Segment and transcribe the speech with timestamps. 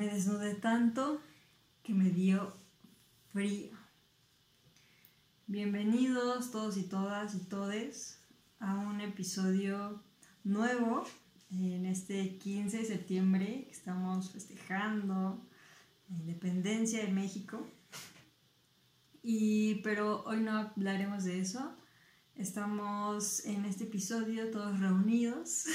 [0.00, 1.20] Me desnudé tanto
[1.82, 2.54] que me dio
[3.34, 3.68] frío.
[5.46, 8.18] Bienvenidos todos y todas y todes
[8.60, 10.02] a un episodio
[10.42, 11.04] nuevo
[11.50, 15.46] en este 15 de septiembre que estamos festejando
[16.08, 17.60] la independencia de México.
[19.22, 21.76] Y pero hoy no hablaremos de eso.
[22.36, 25.66] Estamos en este episodio todos reunidos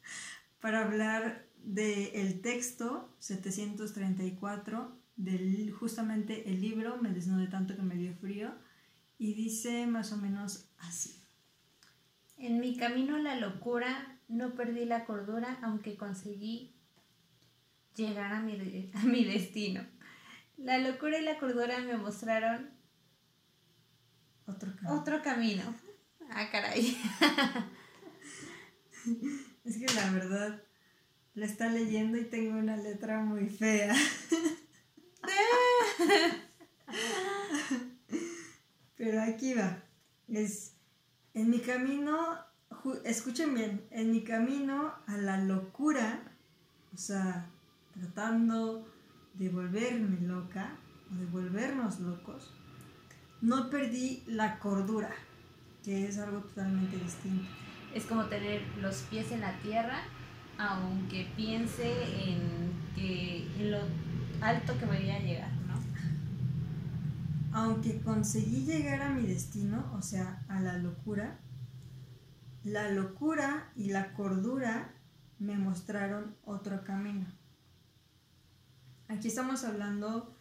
[0.60, 8.14] para hablar del texto 734 del justamente el libro Me desnudé tanto que me dio
[8.14, 8.54] frío
[9.18, 11.20] y dice más o menos así.
[12.36, 16.74] En mi camino a la locura no perdí la cordura aunque conseguí
[17.96, 19.84] llegar a mi, a mi destino.
[20.56, 22.70] La locura y la cordura me mostraron
[24.46, 25.00] otro camino.
[25.00, 25.74] Otro camino.
[26.30, 26.96] Ah, caray.
[29.64, 30.62] es que la verdad
[31.38, 33.94] la está leyendo y tengo una letra muy fea.
[38.96, 39.84] Pero aquí va.
[40.26, 40.74] Es
[41.34, 42.36] en mi camino,
[43.04, 46.24] escuchen bien, en mi camino a la locura,
[46.92, 47.46] o sea,
[47.94, 48.84] tratando
[49.34, 50.76] de volverme loca,
[51.12, 52.52] o de volvernos locos,
[53.40, 55.12] no perdí la cordura,
[55.84, 57.48] que es algo totalmente distinto.
[57.94, 60.02] Es como tener los pies en la tierra
[60.58, 61.88] aunque piense
[62.28, 63.78] en, que, lo
[64.44, 65.74] alto que voy a llegar, ¿no?
[67.52, 71.38] Aunque conseguí llegar a mi destino, o sea, a la locura,
[72.64, 74.92] la locura y la cordura
[75.38, 77.26] me mostraron otro camino.
[79.06, 80.34] Aquí estamos hablando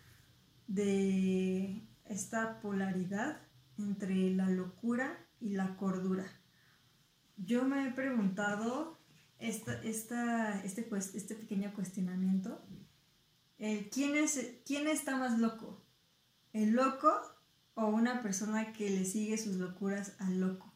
[0.68, 3.38] de esta polaridad
[3.78, 6.26] entre la locura y la cordura.
[7.38, 8.97] Yo me he preguntado
[9.40, 12.62] esta, esta, este, este pequeño cuestionamiento.
[13.92, 15.82] ¿quién, es, ¿Quién está más loco?
[16.54, 17.12] ¿El loco
[17.76, 20.74] o una persona que le sigue sus locuras al loco?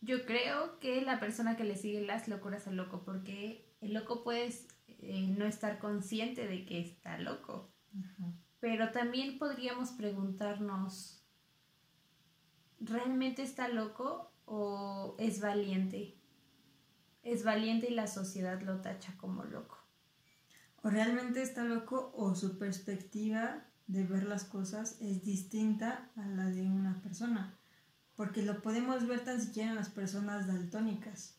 [0.00, 4.22] Yo creo que la persona que le sigue las locuras al loco, porque el loco
[4.22, 4.54] puede
[4.86, 7.72] eh, no estar consciente de que está loco.
[8.60, 11.24] Pero también podríamos preguntarnos,
[12.80, 16.16] ¿realmente está loco o es valiente?
[17.26, 19.78] Es valiente y la sociedad lo tacha como loco.
[20.82, 26.46] O realmente está loco o su perspectiva de ver las cosas es distinta a la
[26.46, 27.54] de una persona.
[28.14, 31.38] Porque lo podemos ver tan siquiera en las personas daltónicas,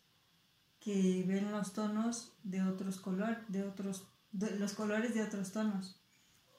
[0.80, 6.02] que ven los tonos de otros colores, de otros, los colores de otros tonos.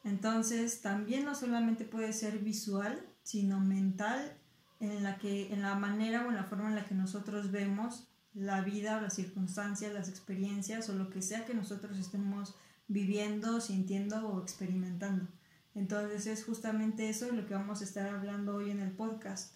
[0.05, 4.37] Entonces, también no solamente puede ser visual, sino mental,
[4.81, 8.08] en la que, en la manera o en la forma en la que nosotros vemos
[8.35, 12.55] la vida las circunstancias, las experiencias o lo que sea que nosotros estemos
[12.87, 15.27] viviendo, sintiendo o experimentando.
[15.75, 19.55] Entonces es justamente eso lo que vamos a estar hablando hoy en el podcast,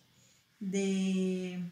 [0.60, 1.70] de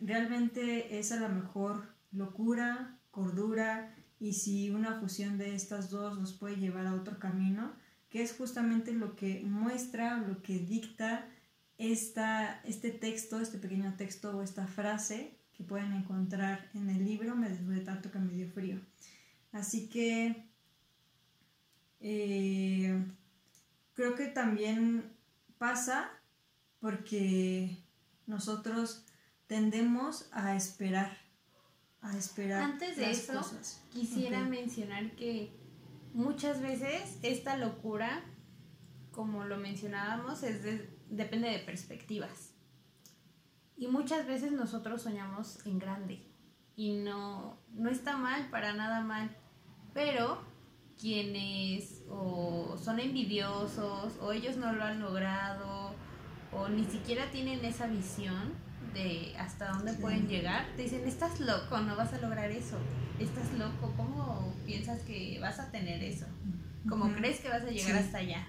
[0.00, 6.32] realmente es a lo mejor locura, cordura y si una fusión de estas dos nos
[6.32, 7.72] puede llevar a otro camino,
[8.08, 11.26] que es justamente lo que muestra, lo que dicta
[11.78, 17.36] esta, este texto, este pequeño texto o esta frase que pueden encontrar en el libro
[17.36, 18.80] Me desnudé tanto que me dio frío.
[19.52, 20.48] Así que
[22.00, 23.04] eh,
[23.94, 25.12] creo que también
[25.58, 26.10] pasa
[26.80, 27.76] porque
[28.26, 29.04] nosotros
[29.46, 31.16] tendemos a esperar,
[32.00, 32.62] a esperar.
[32.62, 33.40] Antes de eso,
[33.92, 35.52] quisiera mencionar que
[36.12, 38.24] muchas veces esta locura,
[39.12, 40.62] como lo mencionábamos, es
[41.08, 42.51] depende de perspectivas.
[43.82, 46.22] Y muchas veces nosotros soñamos en grande.
[46.76, 49.36] Y no, no está mal, para nada mal,
[49.92, 50.40] pero
[50.96, 55.96] quienes o son envidiosos o ellos no lo han logrado
[56.52, 58.52] o ni siquiera tienen esa visión
[58.94, 62.78] de hasta dónde pueden llegar, te dicen, estás loco, no vas a lograr eso,
[63.18, 66.26] estás loco, ¿cómo piensas que vas a tener eso?
[66.88, 68.46] ¿Cómo crees que vas a llegar hasta allá?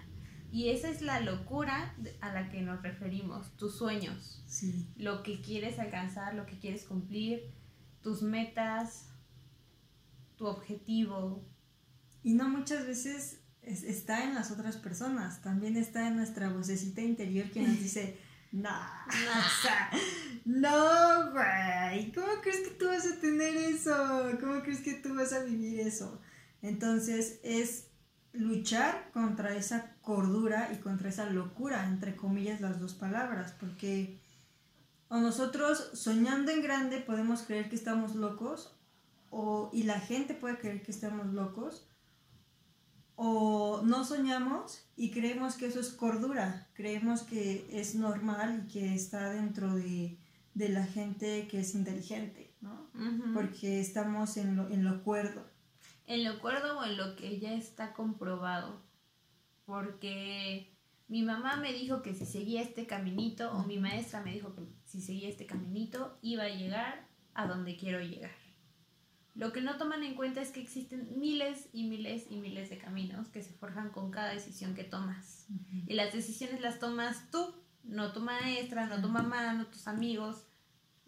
[0.54, 4.46] Y esa es la locura a la que nos referimos, tus sueños,
[4.96, 7.52] lo que quieres alcanzar, lo que quieres cumplir,
[8.04, 9.08] tus metas,
[10.38, 11.44] tu objetivo.
[12.22, 17.50] Y no muchas veces está en las otras personas, también está en nuestra vocecita interior
[17.50, 18.20] que nos dice,
[18.52, 18.70] no,
[20.46, 24.38] no, güey, ¿cómo crees que tú vas a tener eso?
[24.40, 26.22] ¿Cómo crees que tú vas a vivir eso?
[26.62, 27.88] Entonces es
[28.34, 34.20] luchar contra esa cordura y contra esa locura, entre comillas las dos palabras, porque
[35.08, 38.76] o nosotros soñando en grande podemos creer que estamos locos,
[39.30, 41.88] o, y la gente puede creer que estamos locos,
[43.16, 48.96] o no soñamos y creemos que eso es cordura, creemos que es normal y que
[48.96, 50.18] está dentro de,
[50.56, 52.90] la gente que es inteligente, ¿no?
[53.34, 55.53] Porque estamos en lo, en lo cuerdo.
[56.06, 58.82] En lo cuerdo o en lo que ya está comprobado.
[59.66, 60.74] Porque
[61.08, 64.64] mi mamá me dijo que si seguía este caminito, o mi maestra me dijo que
[64.86, 68.32] si seguía este caminito, iba a llegar a donde quiero llegar.
[69.36, 72.78] Lo que no toman en cuenta es que existen miles y miles y miles de
[72.78, 75.48] caminos que se forjan con cada decisión que tomas.
[75.88, 77.54] Y las decisiones las tomas tú,
[77.84, 80.46] no tu maestra, no tu mamá, no tus amigos,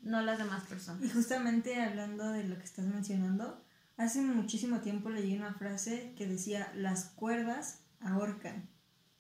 [0.02, 1.04] no las demás personas.
[1.04, 3.64] Y justamente hablando de lo que estás mencionando,
[3.98, 8.70] hace muchísimo tiempo leí una frase que decía, las cuerdas ahorcan.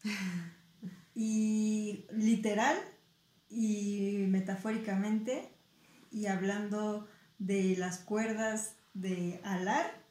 [1.15, 2.77] y literal
[3.49, 5.49] y metafóricamente,
[6.11, 7.07] y hablando
[7.39, 10.03] de las cuerdas de alar,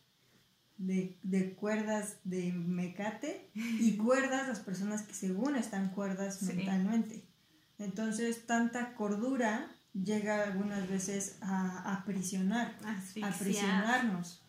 [0.77, 7.25] de, cuerdas de mecate y cuerdas las personas que según están cuerdas mentalmente.
[7.79, 14.44] Entonces, tanta cordura llega algunas veces a aprisionar, a aprisionarnos.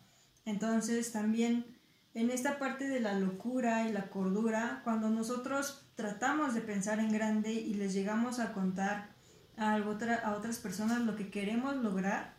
[0.46, 1.66] Entonces, también
[2.14, 7.12] en esta parte de la locura y la cordura, cuando nosotros tratamos de pensar en
[7.12, 9.10] grande y les llegamos a contar
[9.58, 12.34] a, a otras personas lo que queremos lograr,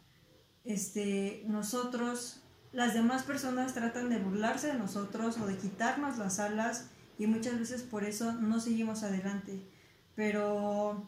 [0.63, 6.89] este, nosotros, las demás personas tratan de burlarse de nosotros o de quitarnos las alas
[7.19, 9.61] y muchas veces por eso no seguimos adelante.
[10.15, 11.07] Pero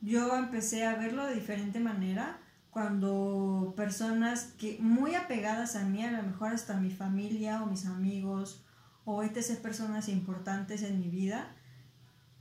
[0.00, 2.38] yo empecé a verlo de diferente manera
[2.76, 7.86] cuando personas que muy apegadas a mí, a lo mejor hasta mi familia o mis
[7.86, 8.66] amigos
[9.06, 9.62] o etc.
[9.62, 11.56] personas importantes en mi vida,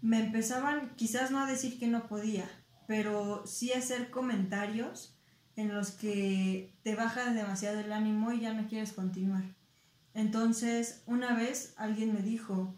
[0.02, 2.50] me empezaban quizás no a decir que no podía,
[2.86, 5.18] pero sí a hacer comentarios
[5.56, 9.56] en los que te baja demasiado el ánimo y ya no quieres continuar.
[10.14, 12.78] Entonces, una vez alguien me dijo,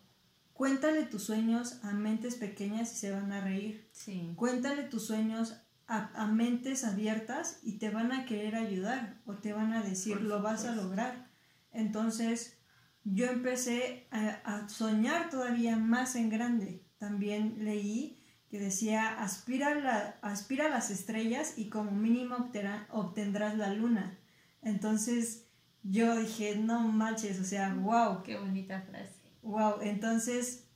[0.53, 3.89] cuéntale tus sueños a mentes pequeñas y se van a reír.
[4.35, 5.55] Cuéntale tus sueños
[5.87, 10.41] a, mentes abiertas y te van a querer ayudar o te van a decir, lo
[10.41, 11.31] vas a lograr.
[11.71, 12.57] Entonces,
[13.03, 16.85] yo empecé a soñar todavía más en grande.
[16.97, 18.17] También leí
[18.49, 22.49] que decía, aspira, la, aspira a las estrellas y como mínimo
[22.89, 24.17] obtendrás la luna.
[24.61, 25.47] Entonces
[25.83, 28.23] yo dije, no manches, o sea, wow.
[28.23, 29.13] Qué bonita frase.
[29.41, 30.67] Wow, entonces,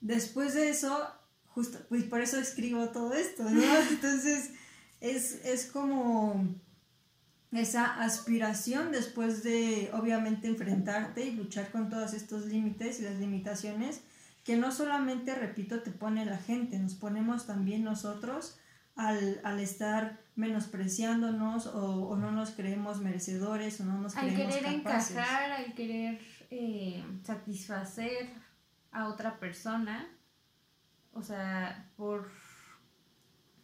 [0.00, 1.08] después de eso,
[1.54, 3.62] justo, pues por eso escribo todo esto, ¿no?
[3.90, 4.50] Entonces,
[5.00, 6.54] es, es como
[7.52, 14.02] esa aspiración después de, obviamente, enfrentarte y luchar con todos estos límites y las limitaciones
[14.44, 18.58] que no solamente, repito, te pone la gente, nos ponemos también nosotros
[18.94, 25.74] al, estar menospreciándonos o, no nos creemos merecedores o no nos al querer encajar, al
[25.74, 26.20] querer
[26.50, 28.30] eh, satisfacer
[28.92, 30.06] a otra persona,
[31.14, 32.30] o sea, por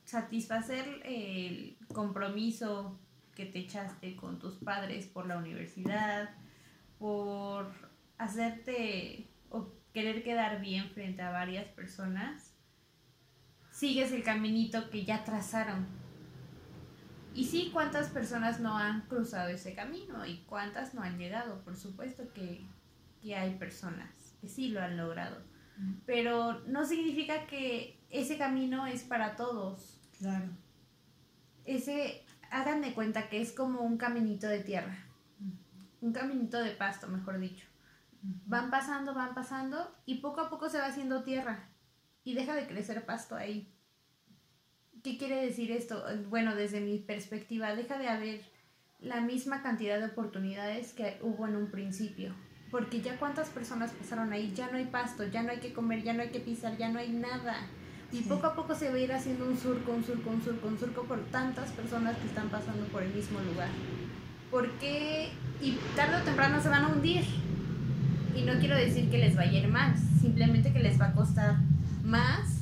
[0.05, 2.99] satisfacer el compromiso
[3.35, 6.31] que te echaste con tus padres por la universidad,
[6.99, 7.73] por
[8.19, 9.31] hacerte
[9.93, 12.55] querer quedar bien frente a varias personas,
[13.71, 15.87] sigues el caminito que ya trazaron.
[17.35, 20.27] Y sí, ¿cuántas personas no han cruzado ese camino?
[20.27, 21.63] ¿Y cuántas no han llegado?
[21.63, 22.67] Por supuesto que,
[23.35, 25.43] hay personas que sí lo han logrado.
[26.07, 29.99] Pero no significa que ese camino es para todos.
[30.19, 30.47] Claro.
[31.65, 34.97] Ese, hagan de cuenta que es como un caminito de tierra.
[36.01, 37.67] Un caminito de pasto, mejor dicho.
[38.23, 41.69] Van pasando, van pasando y poco a poco se va haciendo tierra
[42.25, 43.73] y deja de crecer pasto ahí.
[45.03, 46.05] ¿Qué quiere decir esto?
[46.29, 48.43] Bueno, desde mi perspectiva, deja de haber
[48.99, 52.35] la misma cantidad de oportunidades que hubo en un principio.
[52.71, 56.03] Porque ya cuántas personas pasaron ahí, ya no hay pasto, ya no hay que comer,
[56.03, 57.57] ya no hay que pisar, ya no hay nada.
[58.13, 60.69] Y poco a poco se va a ir haciendo un surco, un surco, un surco,
[60.69, 63.69] un surco por tantas personas que están pasando por el mismo lugar.
[64.51, 67.25] Porque, y tarde o temprano se van a hundir
[68.35, 71.13] y no quiero decir que les vaya a ir mal, simplemente que les va a
[71.13, 71.57] costar
[72.05, 72.61] más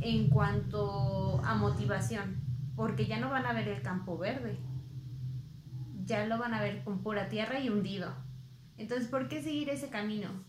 [0.00, 2.40] en cuanto a motivación,
[2.76, 4.58] porque ya no van a ver el campo verde,
[6.04, 8.12] ya lo van a ver con pura tierra y hundido.
[8.80, 10.42] Entonces, ¿por qué seguir ese camino?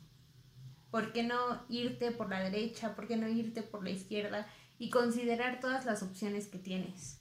[0.90, 2.96] ¿Por qué no irte por la derecha?
[2.96, 4.48] ¿Por qué no irte por la izquierda?
[4.80, 7.20] Y considerar todas las opciones que tienes.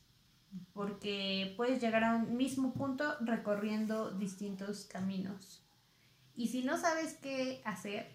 [0.73, 5.67] Porque puedes llegar a un mismo punto recorriendo distintos caminos.
[6.37, 8.09] Y si no sabes qué hacer,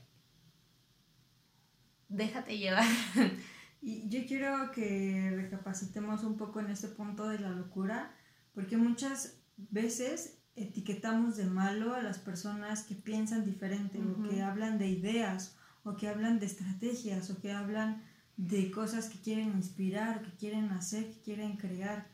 [2.10, 2.88] déjate llevar.
[3.88, 8.16] Y yo quiero que recapacitemos un poco en este punto de la locura,
[8.56, 14.78] porque muchas veces etiquetamos de malo a las personas que piensan diferente o que hablan
[14.78, 18.02] de ideas o que hablan de estrategias o que hablan
[18.38, 22.08] de cosas que quieren inspirar, que quieren hacer, que quieren crear.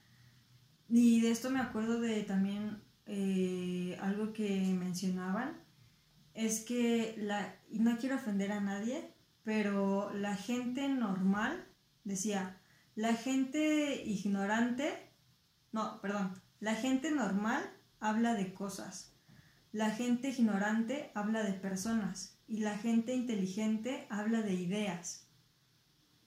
[0.90, 5.58] Y de esto me acuerdo de también eh, algo que mencionaban,
[6.34, 11.66] es que la, y no quiero ofender a nadie, pero la gente normal,
[12.04, 12.58] decía,
[12.96, 14.94] la gente ignorante,
[15.72, 17.64] no, perdón, la gente normal
[18.02, 19.14] habla de cosas,
[19.72, 25.28] la gente ignorante habla de personas y la gente inteligente habla de ideas.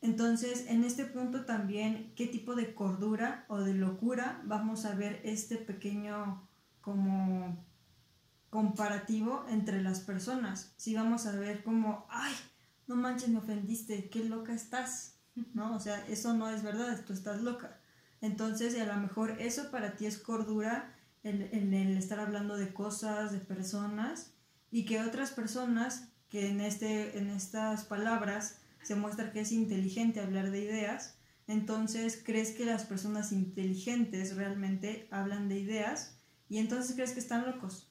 [0.00, 5.20] Entonces, en este punto también, ¿qué tipo de cordura o de locura vamos a ver
[5.24, 6.48] este pequeño
[6.80, 7.62] como
[8.48, 10.72] comparativo entre las personas?
[10.76, 12.34] Si vamos a ver como, ay,
[12.86, 15.18] no manches, me ofendiste, qué loca estás,
[15.52, 15.74] ¿no?
[15.74, 17.78] O sea, eso no es verdad, tú estás loca.
[18.20, 20.93] Entonces, a lo mejor eso para ti es cordura
[21.24, 24.32] en, el estar hablando de cosas, de personas,
[24.70, 30.20] y que otras personas que en, este, en estas palabras se muestra que es inteligente
[30.20, 31.16] hablar de ideas,
[31.46, 36.16] entonces crees que las personas inteligentes realmente hablan de ideas
[36.48, 37.90] y entonces crees que están locos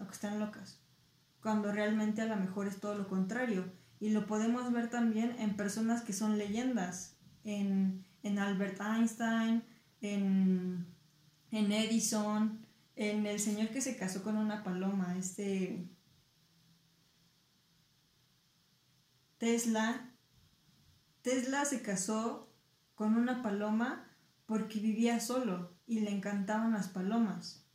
[0.00, 0.80] o que están locas,
[1.40, 3.72] cuando realmente a lo mejor es todo lo contrario.
[4.00, 9.62] Y lo podemos ver también en personas que son leyendas, en, en Albert Einstein,
[10.00, 10.86] en,
[11.52, 12.61] en Edison,
[12.96, 15.88] en el señor que se casó con una paloma, este
[19.38, 20.08] Tesla.
[21.22, 22.48] Tesla se casó
[22.94, 24.08] con una paloma
[24.46, 27.66] porque vivía solo y le encantaban las palomas.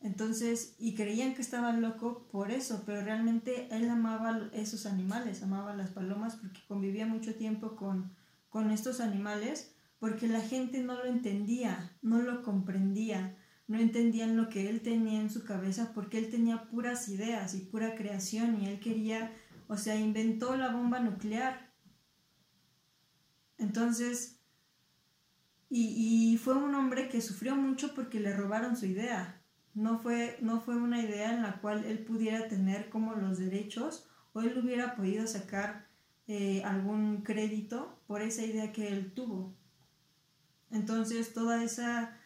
[0.00, 5.74] Entonces, y creían que estaba loco por eso, pero realmente él amaba esos animales, amaba
[5.74, 8.12] las palomas porque convivía mucho tiempo con,
[8.48, 13.34] con estos animales, porque la gente no lo entendía, no lo comprendía,
[13.68, 17.60] no entendían lo que él tenía en su cabeza porque él tenía puras ideas y
[17.60, 19.30] pura creación y él quería,
[19.68, 21.70] o sea, inventó la bomba nuclear.
[23.58, 24.40] Entonces,
[25.70, 29.42] y, fue un hombre que sufrió mucho porque le robaron su idea.
[29.74, 34.08] No fue, no fue una idea en la cual él pudiera tener como los derechos
[34.32, 35.88] o él hubiera podido sacar
[36.26, 39.54] eh, algún crédito por esa idea que él tuvo.
[40.70, 42.17] Entonces, toda esa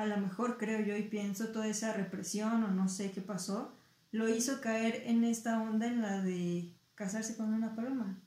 [0.00, 3.76] a lo mejor creo yo y pienso toda esa represión o no sé qué pasó,
[4.12, 8.18] lo hizo caer en esta onda en la de casarse con una paloma.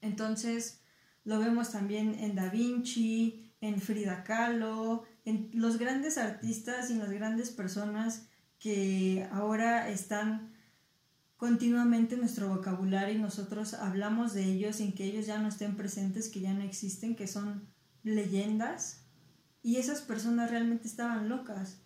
[0.00, 0.80] Entonces
[1.24, 7.10] lo vemos también en Da Vinci, en Frida Kahlo, en los grandes artistas y las
[7.10, 10.54] grandes personas que ahora están
[11.36, 15.76] continuamente en nuestro vocabulario y nosotros hablamos de ellos sin que ellos ya no estén
[15.76, 17.66] presentes, que ya no existen, que son
[18.02, 19.03] leyendas
[19.64, 21.78] y esas personas realmente estaban locas.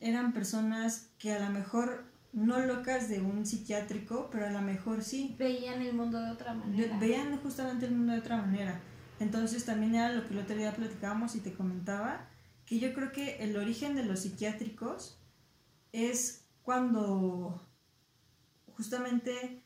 [0.00, 5.04] Eran personas que a lo mejor no locas de un psiquiátrico, pero a lo mejor
[5.04, 5.36] sí.
[5.38, 6.98] Veían el mundo de otra manera.
[6.98, 8.80] Veían justamente el mundo de otra manera.
[9.20, 12.28] Entonces también era lo que el otro día platicábamos y te comentaba,
[12.66, 15.20] que yo creo que el origen de los psiquiátricos
[15.92, 17.64] es cuando
[18.76, 19.62] justamente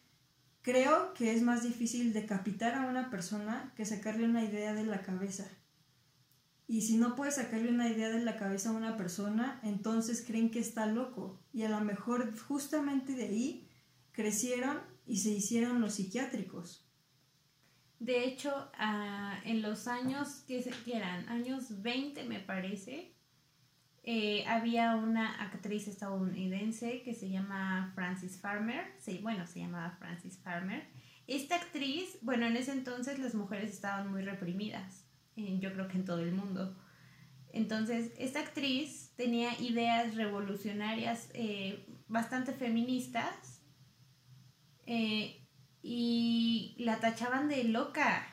[0.61, 5.01] creo que es más difícil decapitar a una persona que sacarle una idea de la
[5.01, 5.49] cabeza.
[6.71, 10.51] Y si no puedes sacarle una idea de la cabeza a una persona, entonces creen
[10.51, 11.41] que está loco.
[11.51, 13.69] Y a lo mejor justamente de ahí
[14.13, 16.87] crecieron y se hicieron los psiquiátricos.
[18.01, 23.15] De hecho, ah, en los años que, eran, años 20 me parece,
[24.03, 30.39] eh, había una actriz estadounidense que se llama Francis Farmer, sí, bueno, se llamaba Francis
[30.39, 30.87] Farmer.
[31.27, 35.08] Esta actriz, bueno, en ese entonces las mujeres estaban muy reprimidas
[35.61, 36.77] yo creo que en todo el mundo.
[37.53, 43.63] Entonces, esta actriz tenía ideas revolucionarias eh, bastante feministas
[44.87, 45.47] eh,
[45.83, 48.27] y la tachaban de loca.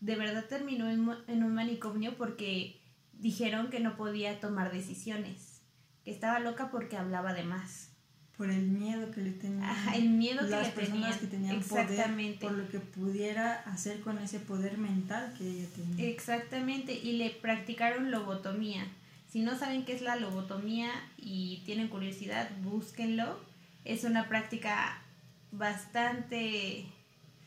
[0.00, 2.80] De verdad terminó en un manicomio porque
[3.12, 5.62] dijeron que no podía tomar decisiones,
[6.04, 7.91] que estaba loca porque hablaba de más
[8.36, 12.38] por el miedo que le tenían el miedo que las personas que tenían Exactamente.
[12.46, 16.08] poder por lo que pudiera hacer con ese poder mental que ella tenía.
[16.08, 18.86] Exactamente y le practicaron lobotomía.
[19.28, 23.38] Si no saben qué es la lobotomía y tienen curiosidad búsquenlo.
[23.84, 25.02] Es una práctica
[25.50, 26.86] bastante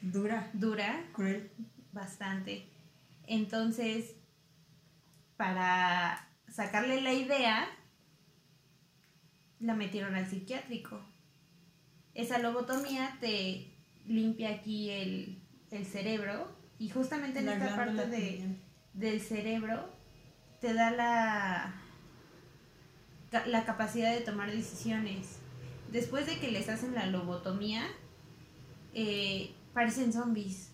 [0.01, 1.49] dura dura cruel.
[1.91, 2.65] bastante.
[3.27, 4.13] Entonces
[5.35, 7.67] para sacarle la idea
[9.59, 11.01] la metieron al psiquiátrico.
[12.13, 13.74] Esa lobotomía te
[14.05, 15.41] limpia aquí el,
[15.91, 18.55] cerebro y justamente en esta parte de,
[18.93, 19.89] del cerebro
[20.62, 21.81] te da la
[23.45, 25.38] la capacidad de tomar decisiones.
[25.91, 27.83] Después de que les hacen la lobotomía,
[28.93, 30.71] eh, parecen zombies.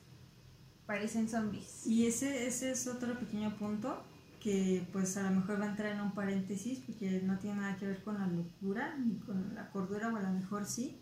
[0.85, 1.85] Parecen zombies.
[1.87, 4.03] Y ese, ese es otro pequeño punto
[4.41, 7.77] que pues a lo mejor va a entrar en un paréntesis porque no tiene nada
[7.77, 10.99] que ver con la locura ni con la cordura o a lo mejor sí.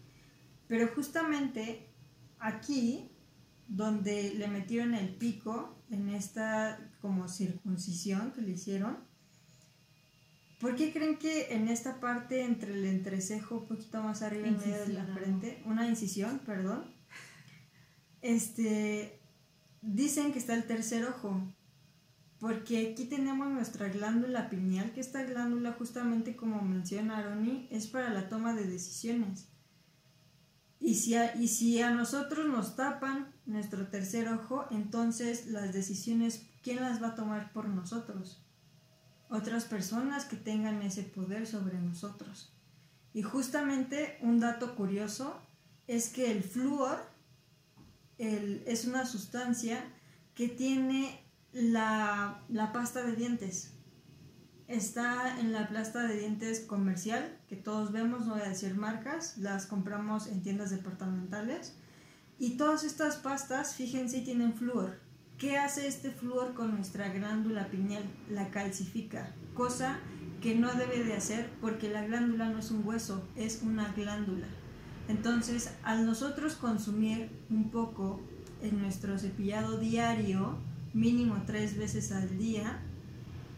[0.68, 1.88] Pero justamente
[2.38, 3.10] aquí
[3.68, 8.98] donde le metieron el pico en esta como circuncisión que le hicieron.
[10.60, 14.58] ¿Por qué creen que en esta parte entre el entrecejo, un poquito más arriba en
[14.58, 16.84] medio de la frente, una incisión, perdón,
[18.22, 19.22] este,
[19.82, 21.42] dicen que está el tercer ojo?
[22.40, 28.10] Porque aquí tenemos nuestra glándula pineal, que esta glándula justamente como menciona Aroni, es para
[28.10, 29.50] la toma de decisiones.
[30.80, 36.48] Y si, a, y si a nosotros nos tapan nuestro tercer ojo, entonces las decisiones,
[36.64, 38.42] ¿quién las va a tomar por nosotros?
[39.30, 42.54] Otras personas que tengan ese poder sobre nosotros.
[43.14, 45.42] Y justamente un dato curioso
[45.88, 46.98] es que el flúor
[48.18, 49.84] es una sustancia
[50.36, 53.74] que tiene la, la pasta de dientes
[54.70, 59.38] está en la plasta de dientes comercial, que todos vemos, no voy a decir marcas,
[59.40, 61.76] las compramos en tiendas departamentales.
[62.38, 65.00] Y todas estas pastas, fíjense, tienen flúor.
[65.40, 68.04] ¿Qué hace este flúor con nuestra glándula pineal?
[68.30, 70.00] La calcifica, cosa
[70.40, 74.48] que no debe de hacer porque la glándula no es un hueso, es una glándula.
[75.08, 78.22] Entonces, al nosotros consumir un poco
[78.62, 80.60] en nuestro cepillado diario,
[80.94, 82.82] mínimo tres veces al día,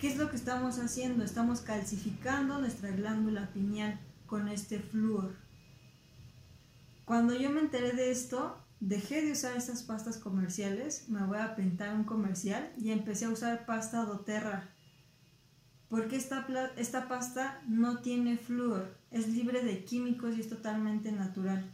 [0.02, 1.24] ¿Qué es lo que estamos haciendo?
[1.24, 5.36] Estamos calcificando nuestra glándula pineal con este flúor.
[7.06, 11.56] Cuando yo me enteré de esto, dejé de usar estas pastas comerciales, me voy a
[11.56, 14.72] pintar un comercial y empecé a usar pasta doTERRA.
[15.88, 16.48] Porque esta,
[16.78, 21.72] esta pasta no tiene flúor, es libre de químicos y es totalmente natural.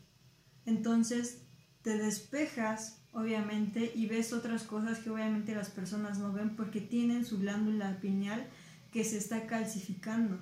[0.65, 1.43] Entonces
[1.81, 7.25] te despejas obviamente, y ves otras cosas que obviamente las personas no ven porque tienen
[7.25, 8.47] su glándula pineal
[8.91, 10.39] que se está calcificando.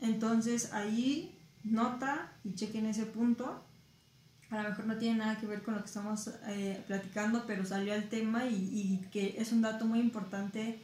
[0.00, 3.64] Entonces ahí nota y chequen ese punto.
[4.50, 7.64] A lo mejor no tiene nada que ver con lo que estamos eh, platicando, pero
[7.64, 10.80] salió el tema y, y, que es un dato muy importante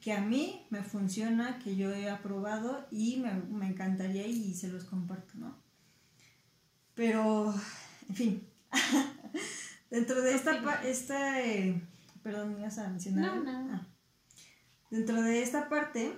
[0.00, 4.68] que a mí me funciona, que yo he aprobado y me, me encantaría y se
[4.68, 5.56] los comparto, ¿no?
[6.94, 7.54] Pero,
[8.08, 8.55] en fin.
[9.96, 11.82] Dentro de esta, esta eh,
[12.22, 13.34] perdón, ¿me ibas a mencionar?
[13.36, 13.72] No, no.
[13.72, 13.86] Ah.
[14.90, 16.12] Dentro de esta parte,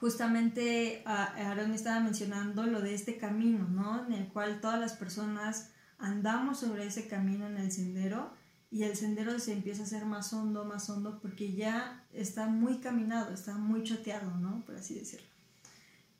[0.00, 4.04] justamente ah, Aaron estaba mencionando lo de este camino, ¿no?
[4.04, 8.32] En el cual todas las personas andamos sobre ese camino en el sendero
[8.68, 12.78] y el sendero se empieza a hacer más hondo, más hondo, porque ya está muy
[12.78, 14.64] caminado, está muy choteado, ¿no?
[14.66, 15.28] Por así decirlo.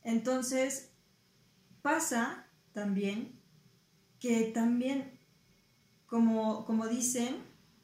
[0.05, 0.93] Entonces,
[1.83, 3.37] pasa también
[4.21, 5.22] que también
[6.13, 7.39] como, dicen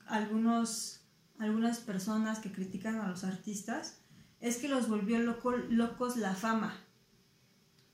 [0.04, 1.00] algunos,
[1.38, 4.02] algunas personas que critican a los artistas,
[4.40, 6.76] es que los volvió locos la fama,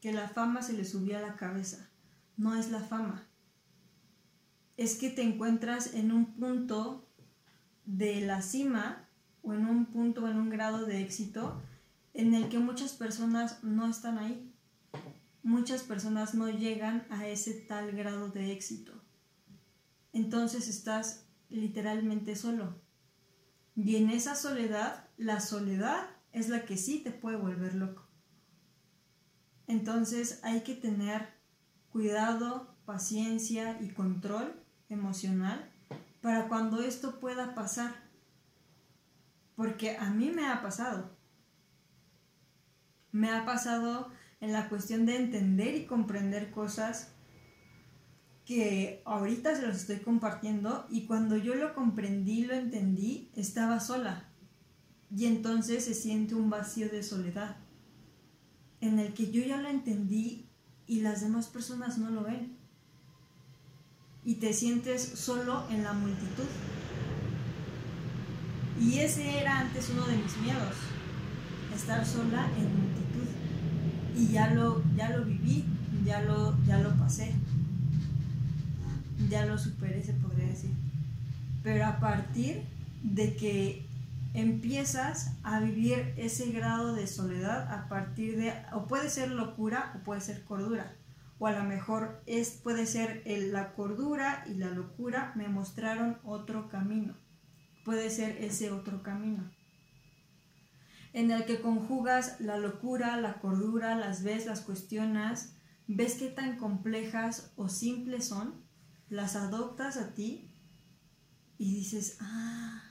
[0.01, 1.89] que la fama se les subió a la cabeza.
[2.37, 3.29] No es la fama.
[4.77, 7.09] Es que te encuentras en un punto
[7.85, 9.09] de la cima
[9.43, 11.63] o en un punto, en un grado de éxito
[12.13, 14.53] en el que muchas personas no están ahí.
[15.45, 19.04] Muchas personas no llegan a ese tal grado de éxito
[20.15, 22.81] entonces estás literalmente solo.
[23.77, 28.07] Y en esa soledad, la soledad es la que sí te puede volver loco.
[29.67, 31.29] Entonces hay que tener
[31.91, 34.55] cuidado, paciencia y control
[34.89, 35.71] emocional
[36.21, 37.95] para cuando esto pueda pasar.
[39.57, 41.17] Porque a mí me ha pasado.
[43.11, 47.14] Me ha pasado en la cuestión de entender y comprender cosas
[48.45, 54.29] que ahorita se los estoy compartiendo y cuando yo lo comprendí, lo entendí, estaba sola.
[55.15, 57.57] Y entonces se siente un vacío de soledad
[58.81, 60.47] en el que yo ya lo entendí
[60.87, 62.57] y las demás personas no lo ven.
[64.25, 66.45] Y te sientes solo en la multitud.
[68.81, 70.75] Y ese era antes uno de mis miedos,
[71.75, 73.29] estar sola en multitud.
[74.17, 75.65] Y ya lo, ya lo viví,
[76.05, 77.35] ya lo, ya lo pasé
[79.29, 80.71] ya lo superé, se podría decir.
[81.63, 82.63] Pero a partir
[83.03, 83.87] de que
[84.35, 90.05] empiezas a vivir ese grado de soledad a partir de, o puede ser locura o
[90.05, 90.93] puede ser cordura,
[91.39, 96.69] o a lo mejor es, puede ser la cordura y la locura me mostraron otro
[96.69, 97.15] camino,
[97.85, 99.51] puede ser ese otro camino.
[101.13, 105.55] en el que conjugas la locura, la cordura, las ves, las cuestionas,
[105.87, 108.64] ves qué tan complejas o simples son,
[109.15, 110.51] las adoptas a ti
[111.57, 112.83] y dices, ah,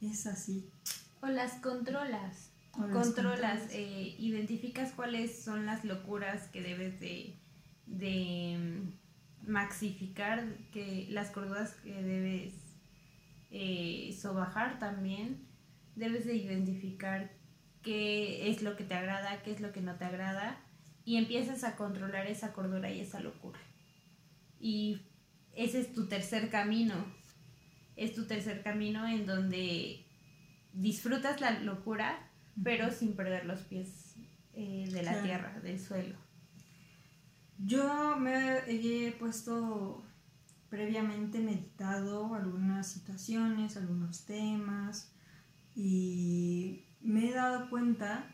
[0.00, 0.70] es así.
[1.20, 2.50] O las controlas.
[2.72, 7.38] controlas, eh, identificas cuáles son las locuras que debes de,
[7.86, 12.54] de mm, maxificar, que las corduras que debes
[13.50, 15.46] eh, sobajar también.
[15.96, 17.30] Debes de identificar
[17.82, 20.58] qué es lo que te agrada, qué es lo que no te agrada
[21.04, 23.60] y empiezas a controlar esa cordura y esa locura.
[24.58, 25.02] Y
[25.54, 26.94] ese es tu tercer camino.
[27.96, 30.04] Es tu tercer camino en donde
[30.72, 32.30] disfrutas la locura,
[32.62, 34.14] pero sin perder los pies
[34.54, 36.16] eh, de la tierra, del suelo.
[37.58, 40.04] Yo me he puesto
[40.68, 45.12] previamente meditado algunas situaciones, algunos temas
[45.76, 48.24] y me he dado cuenta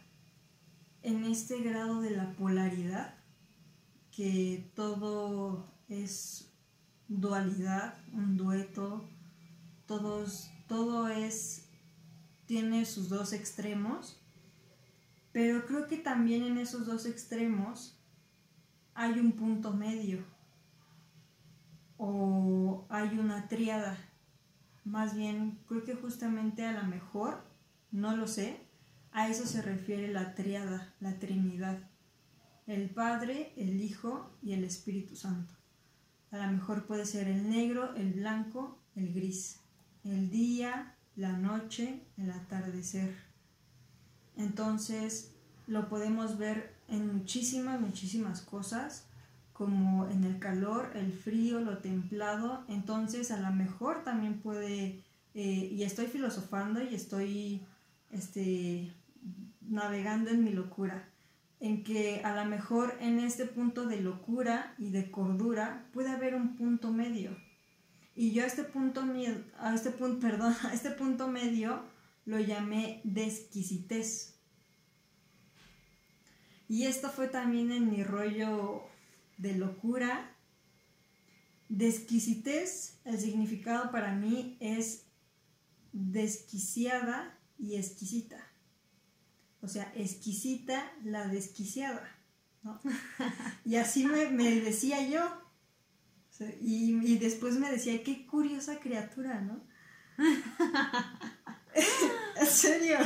[1.02, 3.14] en este grado de la polaridad
[4.14, 6.47] que todo es
[7.09, 9.09] dualidad, un dueto,
[9.87, 11.66] todos, todo es,
[12.47, 14.21] tiene sus dos extremos,
[15.33, 17.99] pero creo que también en esos dos extremos
[18.94, 20.25] hay un punto medio
[21.97, 23.97] o hay una triada.
[24.85, 27.44] Más bien, creo que justamente a lo mejor,
[27.90, 28.61] no lo sé,
[29.12, 31.79] a eso se refiere la triada, la Trinidad.
[32.66, 35.58] El Padre, el Hijo y el Espíritu Santo.
[36.30, 39.60] A lo mejor puede ser el negro, el blanco, el gris.
[40.04, 43.16] El día, la noche, el atardecer.
[44.36, 45.32] Entonces
[45.66, 49.06] lo podemos ver en muchísimas, muchísimas cosas,
[49.52, 52.64] como en el calor, el frío, lo templado.
[52.68, 55.02] Entonces a lo mejor también puede,
[55.34, 57.62] eh, y estoy filosofando y estoy
[58.10, 58.92] este,
[59.62, 61.08] navegando en mi locura
[61.61, 66.35] en que a lo mejor en este punto de locura y de cordura puede haber
[66.35, 67.37] un punto medio.
[68.14, 69.05] Y yo a este punto,
[69.59, 71.83] a este punto, perdón, a este punto medio
[72.25, 74.35] lo llamé desquisitez.
[76.68, 78.83] Y esto fue también en mi rollo
[79.38, 80.37] de locura.
[81.68, 85.07] Desquisitez, el significado para mí es
[85.92, 88.47] desquiciada y exquisita
[89.61, 92.09] o sea, exquisita la desquiciada,
[92.62, 92.81] ¿no?
[93.64, 95.21] y así me, decía yo.
[96.61, 99.61] y, después me decía, qué curiosa criatura, ¿no?
[102.40, 102.99] en serio.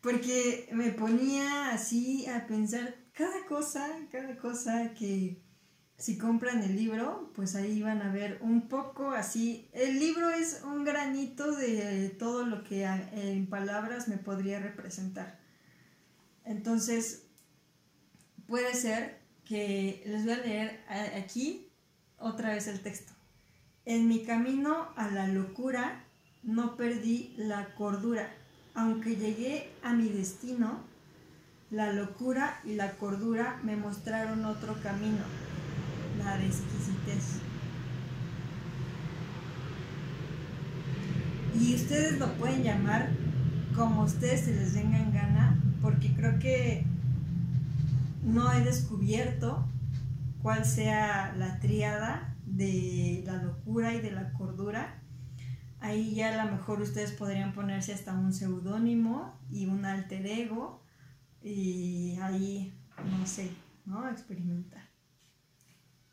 [0.00, 5.42] Porque me ponía así a pensar cada cosa, cada cosa que,
[6.00, 9.68] si compran el libro, pues ahí van a ver un poco así.
[9.74, 15.38] El libro es un granito de todo lo que en palabras me podría representar.
[16.46, 17.26] Entonces,
[18.46, 20.80] puede ser que les voy a leer
[21.22, 21.70] aquí
[22.16, 23.12] otra vez el texto.
[23.84, 26.06] En mi camino a la locura
[26.42, 28.32] no perdí la cordura.
[28.72, 30.80] Aunque llegué a mi destino,
[31.70, 35.50] la locura y la cordura me mostraron otro camino
[36.24, 37.40] la exquisitez.
[41.58, 43.10] Y ustedes lo pueden llamar
[43.74, 46.84] como ustedes se les venga en gana, porque creo que
[48.22, 49.66] no he descubierto
[50.42, 55.00] cuál sea la triada de la locura y de la cordura.
[55.80, 60.82] Ahí ya a lo mejor ustedes podrían ponerse hasta un seudónimo y un alter ego
[61.42, 62.74] y ahí,
[63.18, 63.50] no sé,
[63.86, 64.08] ¿no?
[64.10, 64.89] Experimentar.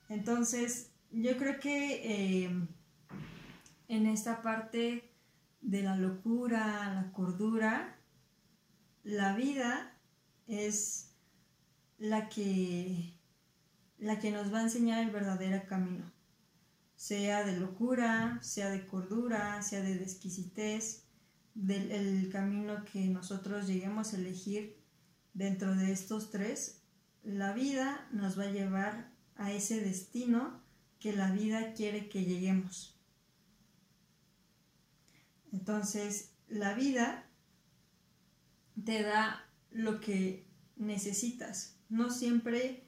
[0.10, 2.68] Entonces, yo creo que eh,
[3.88, 5.12] en esta parte
[5.62, 7.98] de la locura, la cordura,
[9.04, 9.98] la vida
[10.48, 11.16] es
[11.98, 13.14] la que,
[13.98, 16.12] la que nos va a enseñar el verdadero camino,
[16.96, 21.04] sea de locura, sea de cordura, sea de exquisitez,
[21.54, 24.78] del el camino que nosotros lleguemos a elegir
[25.34, 26.84] dentro de estos tres,
[27.24, 30.62] la vida nos va a llevar a ese destino
[31.00, 32.96] que la vida quiere que lleguemos.
[35.52, 37.26] Entonces, la vida
[38.84, 40.46] te da lo que
[40.76, 42.84] necesitas, no siempre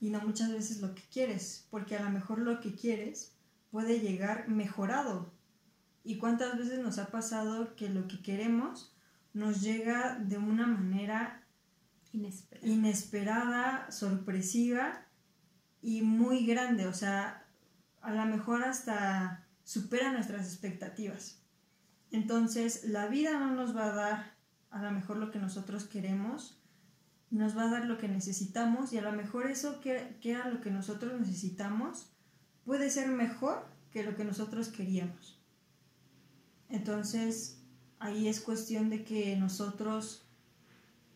[0.00, 3.32] y no muchas veces lo que quieres, porque a lo mejor lo que quieres
[3.70, 5.32] puede llegar mejorado.
[6.04, 8.94] ¿Y cuántas veces nos ha pasado que lo que queremos
[9.34, 11.44] nos llega de una manera
[12.12, 15.07] inesperada, inesperada sorpresiva
[15.82, 17.46] y muy grande, o sea,
[18.00, 21.42] a lo mejor hasta supera nuestras expectativas.
[22.10, 24.38] Entonces, la vida no nos va a dar
[24.70, 26.58] a lo mejor lo que nosotros queremos,
[27.30, 30.48] nos va a dar lo que necesitamos y a lo mejor eso que, que era
[30.48, 32.10] lo que nosotros necesitamos
[32.64, 35.38] puede ser mejor que lo que nosotros queríamos.
[36.68, 37.62] Entonces,
[37.98, 40.26] ahí es cuestión de que nosotros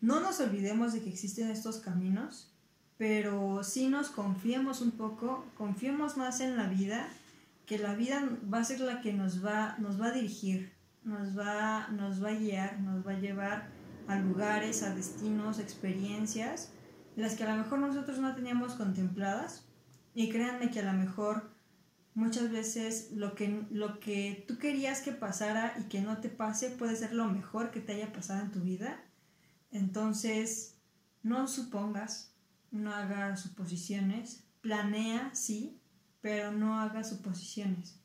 [0.01, 2.52] no nos olvidemos de que existen estos caminos,
[3.03, 7.09] pero sí nos confiemos un poco, confiemos más en la vida,
[7.65, 10.71] que la vida va a ser la que nos va, nos va a dirigir,
[11.03, 13.67] nos va, nos va a guiar, nos va a llevar
[14.07, 16.71] a lugares, a destinos, experiencias,
[17.17, 19.65] las que a lo mejor nosotros no teníamos contempladas.
[20.15, 21.51] Y créanme que a lo mejor
[22.13, 26.69] muchas veces lo que, lo que tú querías que pasara y que no te pase
[26.69, 29.03] puede ser lo mejor que te haya pasado en tu vida.
[29.71, 30.77] Entonces,
[31.21, 32.32] no supongas,
[32.73, 35.79] no hagas suposiciones, planea, sí,
[36.21, 37.99] pero no hagas suposiciones.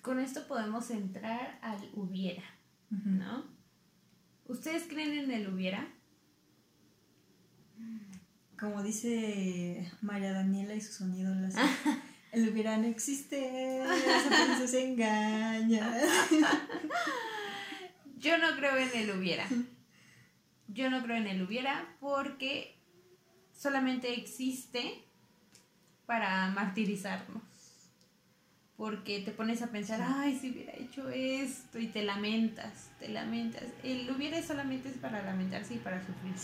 [0.00, 2.44] Con esto podemos entrar al hubiera,
[2.88, 3.44] ¿no?
[4.46, 5.92] ¿Ustedes creen en el hubiera?
[8.58, 11.36] Como dice María Daniela y sus sonidos,
[12.32, 15.98] el hubiera no existe, esa se engaña.
[18.18, 19.48] Yo no creo en el hubiera.
[20.68, 22.79] Yo no creo en el hubiera porque
[23.60, 25.04] solamente existe
[26.06, 27.42] para martirizarnos.
[28.76, 33.64] Porque te pones a pensar, ay, si hubiera hecho esto y te lamentas, te lamentas.
[33.84, 36.34] El hubiera solamente es para lamentarse y para sufrir.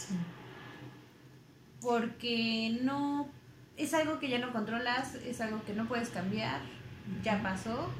[1.80, 3.30] Porque no,
[3.78, 6.60] es algo que ya no controlas, es algo que no puedes cambiar,
[7.24, 7.90] ya pasó.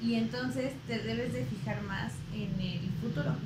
[0.00, 3.36] Y entonces te debes de fijar más en el futuro,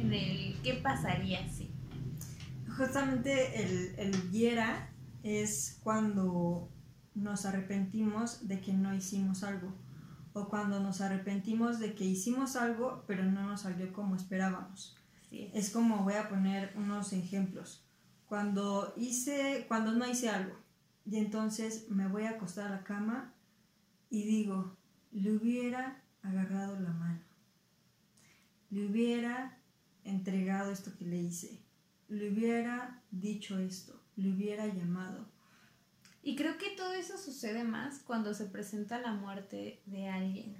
[0.00, 1.73] en el qué pasaría si.
[2.76, 4.74] Justamente el, el
[5.22, 6.68] es cuando
[7.14, 9.72] nos arrepentimos de que no hicimos algo
[10.32, 14.96] o cuando nos arrepentimos de que hicimos algo pero no nos salió como esperábamos.
[15.30, 15.70] es.
[15.70, 17.86] como voy a poner unos ejemplos.
[18.26, 20.56] Cuando hice, cuando no hice algo
[21.06, 23.32] y entonces me voy a acostar a la cama
[24.10, 24.76] y digo,
[25.12, 27.20] le hubiera agarrado la mano,
[28.70, 29.58] le hubiera
[30.02, 31.63] entregado esto que le hice,
[32.08, 35.26] le hubiera dicho esto, le hubiera llamado.
[36.22, 40.56] Y creo que todo eso sucede más cuando se presenta la muerte de alguien.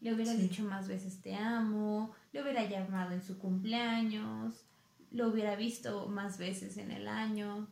[0.00, 4.64] Le hubiera dicho más veces te amo, le hubiera llamado en su cumpleaños,
[5.10, 7.68] lo hubiera visto más veces en el año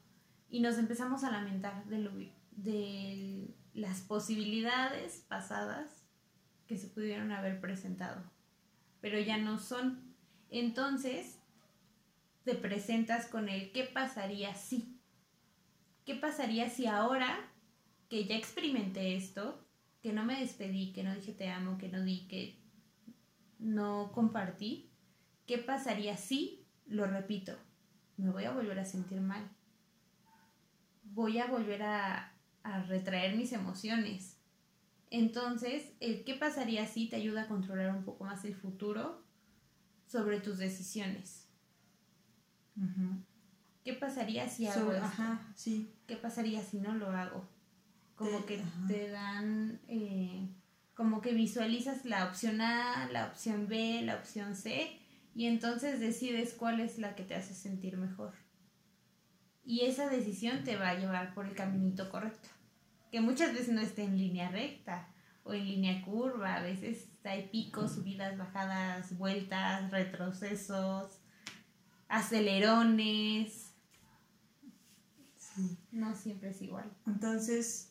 [0.48, 6.04] y nos empezamos a lamentar de, de las posibilidades pasadas
[6.66, 8.22] que se pudieron haber presentado,
[9.00, 10.14] pero ya no son.
[10.50, 11.38] Entonces,
[12.44, 14.98] te presentas con el qué pasaría si.
[16.04, 17.38] ¿Qué pasaría si ahora
[18.08, 19.64] que ya experimenté esto,
[20.02, 22.60] que no me despedí, que no dije te amo, que no di, que
[23.58, 24.90] no compartí,
[25.46, 27.56] qué pasaría si, lo repito,
[28.16, 29.48] me voy a volver a sentir mal?
[31.04, 34.38] Voy a volver a, a retraer mis emociones.
[35.10, 39.22] Entonces, el qué pasaría si te ayuda a controlar un poco más el futuro
[40.06, 41.41] sobre tus decisiones.
[43.84, 45.22] ¿Qué pasaría si hago esto?
[45.56, 45.92] sí.
[46.06, 47.48] ¿Qué pasaría si no lo hago?
[48.16, 50.48] Como que te dan, eh,
[50.94, 54.98] como que visualizas la opción A, la opción B, la opción C,
[55.34, 58.34] y entonces decides cuál es la que te hace sentir mejor.
[59.64, 62.48] Y esa decisión te va a llevar por el caminito correcto,
[63.10, 65.08] que muchas veces no está en línea recta
[65.44, 71.21] o en línea curva, a veces hay picos, subidas, bajadas, vueltas, retrocesos,
[72.12, 73.72] acelerones.
[75.38, 75.78] Sí.
[75.90, 76.90] No siempre es igual.
[77.06, 77.90] Entonces,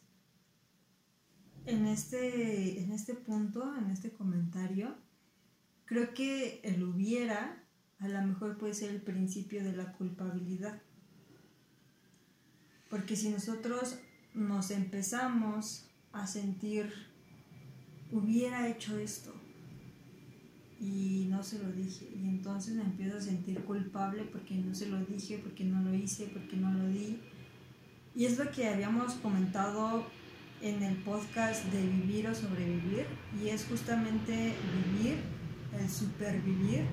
[1.66, 4.96] en este, en este punto, en este comentario,
[5.86, 7.58] creo que el hubiera
[8.00, 10.82] a lo mejor puede ser el principio de la culpabilidad.
[12.90, 13.98] Porque si nosotros
[14.34, 16.92] nos empezamos a sentir,
[18.12, 19.34] hubiera hecho esto,
[20.82, 22.10] y no se lo dije.
[22.16, 25.94] Y entonces me empiezo a sentir culpable porque no se lo dije, porque no lo
[25.94, 27.20] hice, porque no lo di.
[28.16, 30.08] Y es lo que habíamos comentado
[30.60, 33.06] en el podcast de vivir o sobrevivir.
[33.40, 34.54] Y es justamente
[34.98, 35.20] vivir,
[35.80, 36.86] el supervivir,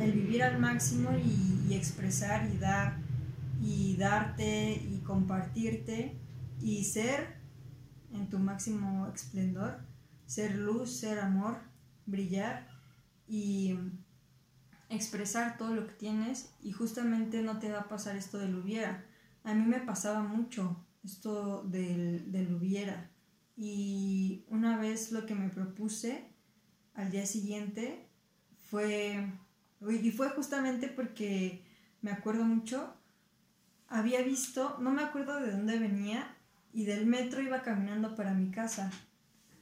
[0.00, 2.98] el vivir al máximo y, y expresar y dar
[3.62, 6.16] y darte y compartirte
[6.60, 7.40] y ser
[8.12, 9.78] en tu máximo esplendor,
[10.26, 11.58] ser luz, ser amor,
[12.06, 12.69] brillar
[13.30, 13.78] y
[14.88, 19.06] expresar todo lo que tienes y justamente no te va a pasar esto del hubiera.
[19.44, 23.08] A mí me pasaba mucho esto del, del hubiera
[23.56, 26.24] y una vez lo que me propuse
[26.94, 28.08] al día siguiente
[28.68, 29.32] fue,
[29.88, 31.62] y fue justamente porque
[32.02, 32.92] me acuerdo mucho,
[33.86, 36.36] había visto, no me acuerdo de dónde venía,
[36.72, 38.90] y del metro iba caminando para mi casa.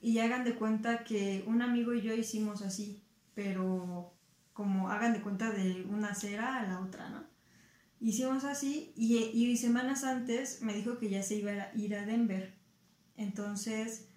[0.00, 3.02] Y hagan de cuenta que un amigo y yo hicimos así,
[3.38, 4.12] pero
[4.52, 7.24] como hagan de cuenta de una acera a la otra, ¿no?
[8.00, 12.58] Hicimos así y, semanas antes me dijo que ya se iba a ir a Denver.
[13.16, 14.08] Entonces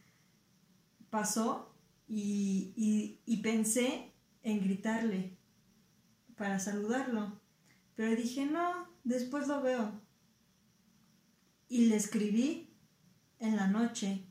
[1.12, 2.74] pasó y,
[3.24, 5.38] y pensé en gritarle
[6.36, 7.40] para saludarlo.
[7.94, 10.02] Pero dije, no, después lo veo.
[11.70, 12.74] Y le escribí
[13.38, 14.26] en la noche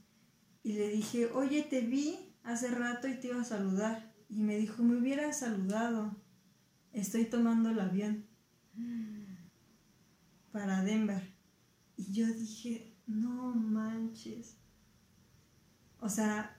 [0.65, 4.10] y le dije, oye, te vi hace rato y te iba a saludar.
[4.31, 6.17] Y me dijo, me hubiera saludado.
[6.93, 8.27] Estoy tomando el avión
[10.53, 11.35] para Denver.
[11.97, 14.57] Y yo dije, no manches.
[16.01, 16.57] O sea,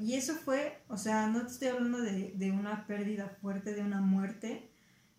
[0.00, 3.82] y eso fue, o sea, no te estoy hablando de, de una pérdida fuerte, de
[3.82, 4.70] una muerte,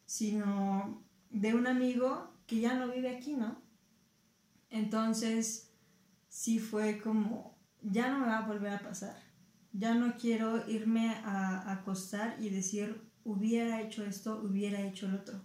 [0.06, 3.62] sino de un amigo que ya no vive aquí, ¿no?
[4.70, 5.74] Entonces,
[6.30, 9.27] sí fue como, ya no me va a volver a pasar.
[9.74, 15.42] Ya no quiero irme a, acostar y decir, hubiera hecho esto, hubiera hecho el otro.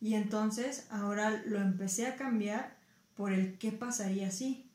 [0.00, 2.78] Y entonces ahora lo empecé a cambiar
[3.14, 4.70] por el qué pasaría si.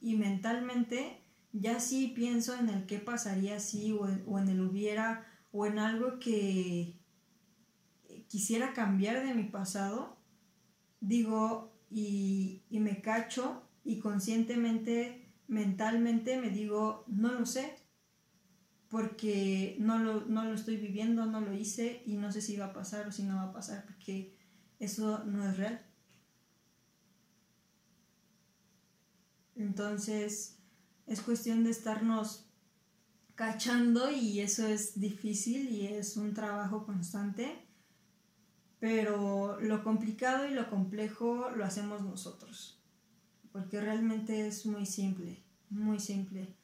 [0.00, 1.20] Y mentalmente
[1.52, 5.78] ya sí pienso en el qué pasaría si o o en el hubiera o en
[5.78, 6.98] algo que
[8.28, 10.16] quisiera cambiar de mi pasado.
[11.00, 17.74] Digo, y, me cacho y conscientemente, mentalmente me digo, no lo sé,
[18.88, 22.66] porque no lo, no lo estoy viviendo, no lo hice y no sé si va
[22.66, 24.34] a pasar o si no va a pasar, porque
[24.78, 25.84] eso no es real.
[29.56, 30.58] Entonces,
[31.06, 32.46] es cuestión de estarnos
[33.34, 37.68] cachando y eso es difícil y es un trabajo constante
[38.80, 42.80] pero lo complicado y lo complejo lo hacemos nosotros,
[43.52, 46.54] porque realmente es muy simple, muy simple.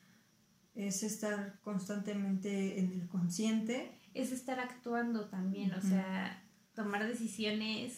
[0.74, 3.98] Es estar constantemente en el consciente.
[4.12, 6.42] Es estar actuando también, o sea,
[6.74, 7.96] tomar decisiones,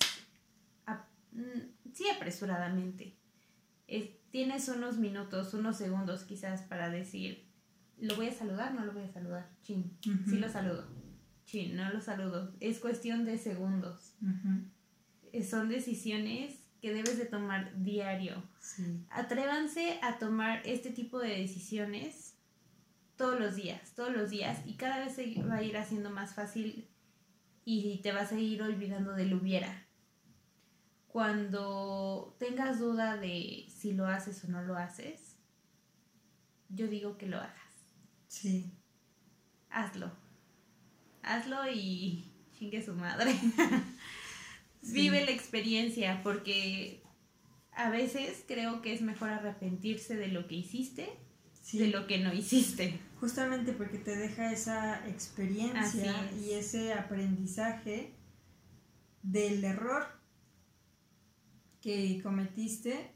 [1.33, 3.17] mm, sí, apresuradamente.
[4.31, 7.47] tienes unos minutos, unos segundos quizás para decir,
[7.99, 8.75] ¿lo voy a saludar?
[8.75, 9.49] No lo voy a saludar.
[9.62, 10.87] Chin, sí lo saludo
[11.47, 12.53] Sí, no lo saludo.
[12.61, 14.17] Es cuestión de segundos.
[15.33, 18.43] Eh, son decisiones que debes de tomar diario.
[19.11, 22.36] Atrévanse a tomar este tipo de decisiones
[23.17, 26.35] todos los días, todos los días, y cada vez se va a ir haciendo más
[26.35, 26.89] fácil
[27.65, 29.87] y te vas a ir olvidando del hubiera.
[31.09, 35.37] Cuando tengas duda de si lo haces o no lo haces,
[36.69, 37.57] yo digo que lo hagas.
[38.29, 38.73] Sí.
[39.71, 40.13] Hazlo
[41.27, 42.25] hazlo y
[42.57, 43.35] chingue su madre.
[44.83, 47.03] Vive la experiencia porque
[47.73, 51.11] a veces creo que es mejor arrepentirse de lo que hiciste
[51.73, 53.01] de lo que no hiciste.
[53.21, 58.15] Justamente porque te deja esa experiencia y ese aprendizaje
[59.23, 60.07] del error
[61.81, 63.13] que cometiste.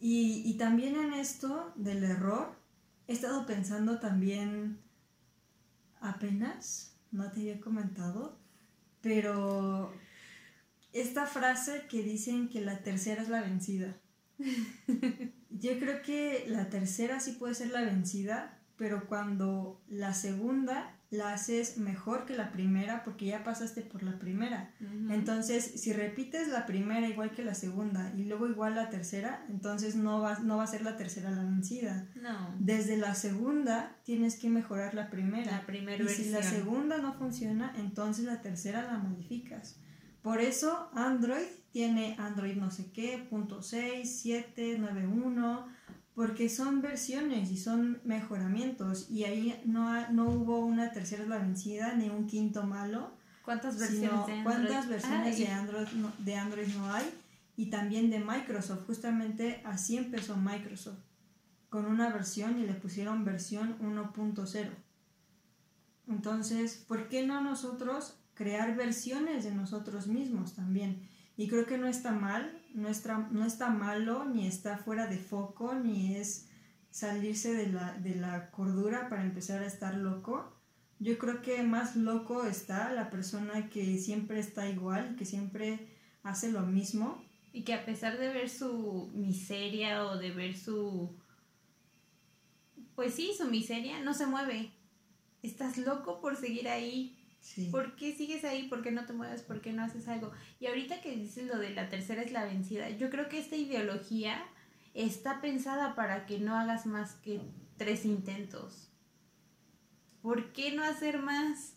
[0.00, 2.56] Y, y también en esto del error,
[3.06, 4.80] he estado pensando también
[6.00, 8.38] apenas no te había comentado,
[9.00, 9.92] pero
[10.92, 13.96] esta frase que dicen que la tercera es la vencida.
[15.50, 21.34] Yo creo que la tercera sí puede ser la vencida, pero cuando la segunda la
[21.34, 24.72] haces mejor que la primera porque ya pasaste por la primera.
[25.10, 29.96] Entonces, si repites la primera igual que la segunda y luego igual la tercera, entonces
[29.96, 32.08] no va, no va a ser la tercera la vencida.
[32.14, 32.54] No.
[32.58, 35.50] Desde la segunda tienes que mejorar la primera.
[35.50, 39.76] La primera y si la segunda no funciona, entonces la tercera la modificas.
[40.22, 45.80] Por eso Android tiene Android no sé qué, punto 6, 7, 9, 1
[46.20, 51.94] porque son versiones y son mejoramientos y ahí no, no hubo una tercera la vencida
[51.94, 53.14] ni un quinto malo.
[53.42, 54.44] ¿Cuántas versiones, de, Android?
[54.44, 57.10] ¿cuántas versiones de, Android no, de Android no hay?
[57.56, 60.98] Y también de Microsoft, justamente así empezó Microsoft,
[61.70, 64.68] con una versión y le pusieron versión 1.0.
[66.06, 71.08] Entonces, ¿por qué no nosotros crear versiones de nosotros mismos también?
[71.38, 75.18] Y creo que no está mal, no está, no está malo, ni está fuera de
[75.18, 76.48] foco, ni es
[76.90, 80.52] salirse de la, de la cordura para empezar a estar loco.
[80.98, 85.88] Yo creo que más loco está la persona que siempre está igual, que siempre
[86.22, 87.24] hace lo mismo.
[87.52, 91.16] Y que a pesar de ver su miseria o de ver su...
[92.94, 94.72] Pues sí, su miseria, no se mueve.
[95.42, 97.16] estás loco por seguir ahí.
[97.70, 98.68] ¿Por qué sigues ahí?
[98.68, 99.42] ¿Por qué no te mueves?
[99.42, 100.30] ¿Por qué no haces algo?
[100.60, 103.56] Y ahorita que dices lo de la tercera es la vencida, yo creo que esta
[103.56, 104.44] ideología
[104.94, 107.40] está pensada para que no hagas más que
[107.76, 108.88] tres intentos.
[110.22, 111.74] ¿Por qué no hacer más?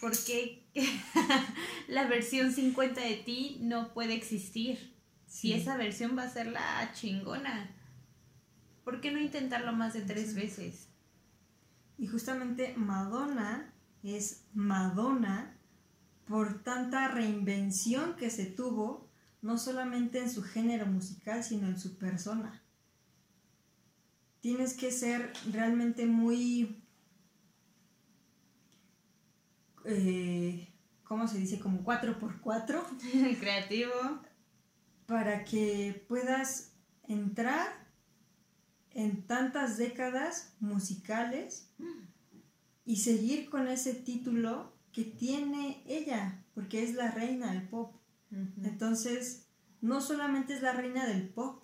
[0.00, 0.64] ¿Por qué
[1.88, 4.96] la versión 50 de ti no puede existir?
[5.26, 7.74] Si esa versión va a ser la chingona.
[8.82, 10.88] ¿Por qué no intentarlo más de tres veces?
[11.98, 15.56] Y justamente Madonna es Madonna
[16.26, 19.08] por tanta reinvención que se tuvo,
[19.40, 22.62] no solamente en su género musical, sino en su persona.
[24.40, 26.82] Tienes que ser realmente muy,
[29.84, 30.68] eh,
[31.04, 31.58] ¿cómo se dice?
[31.58, 33.38] Como 4x4.
[33.40, 33.92] Creativo.
[35.06, 36.74] Para que puedas
[37.08, 37.88] entrar
[38.90, 41.72] en tantas décadas musicales
[42.88, 47.92] y seguir con ese título que tiene ella, porque es la reina del pop.
[48.64, 49.46] Entonces,
[49.82, 51.62] no solamente es la reina del pop,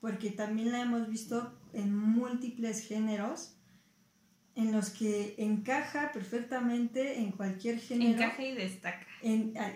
[0.00, 3.58] porque también la hemos visto en múltiples géneros
[4.54, 8.14] en los que encaja perfectamente en cualquier género.
[8.14, 9.06] Encaja y destaca.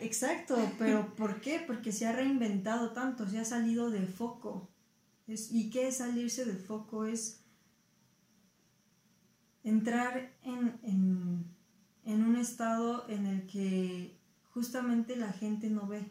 [0.00, 1.60] Exacto, pero ¿por qué?
[1.66, 4.70] Porque se ha reinventado tanto, se ha salido de foco.
[5.26, 7.04] ¿Y qué es salirse del foco?
[7.04, 7.39] Es
[9.62, 11.44] entrar en,
[12.04, 14.18] un estado en el que
[14.50, 16.10] justamente la gente no ve,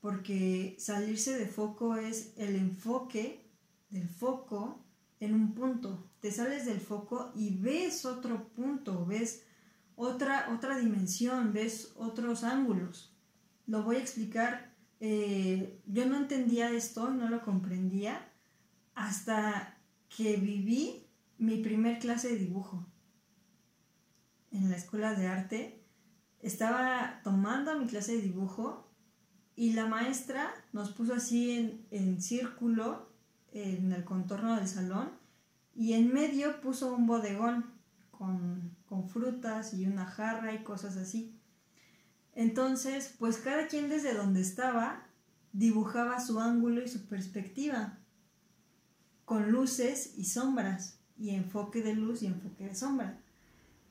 [0.00, 3.44] porque salirse de foco es el enfoque
[3.90, 4.84] del foco
[5.20, 6.10] en un punto.
[6.20, 9.44] Te sales del foco y ves otro punto, ves
[9.96, 13.12] otra, otra dimensión, ves otros ángulos.
[13.66, 14.74] Lo voy a explicar.
[15.00, 18.28] Eh, yo no entendía esto, no lo comprendía
[18.94, 19.78] hasta
[20.08, 21.07] que viví
[21.38, 22.84] mi primer clase de dibujo
[24.50, 25.84] en la escuela de arte.
[26.40, 28.88] Estaba tomando mi clase de dibujo
[29.56, 33.08] y la maestra nos puso así en, círculo
[33.52, 35.10] en el contorno del salón
[35.74, 37.66] y en medio puso un bodegón
[38.10, 41.36] con, con frutas y una jarra y cosas así.
[42.34, 45.06] Entonces, pues cada quien desde donde estaba
[45.52, 47.98] dibujaba su ángulo y su perspectiva,
[49.24, 53.18] con luces y sombras y enfoque de luz y enfoque de sombra.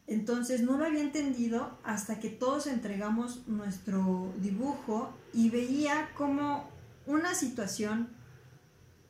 [0.07, 6.69] Entonces no lo había entendido hasta que todos entregamos nuestro dibujo y veía como
[7.05, 8.09] una situación,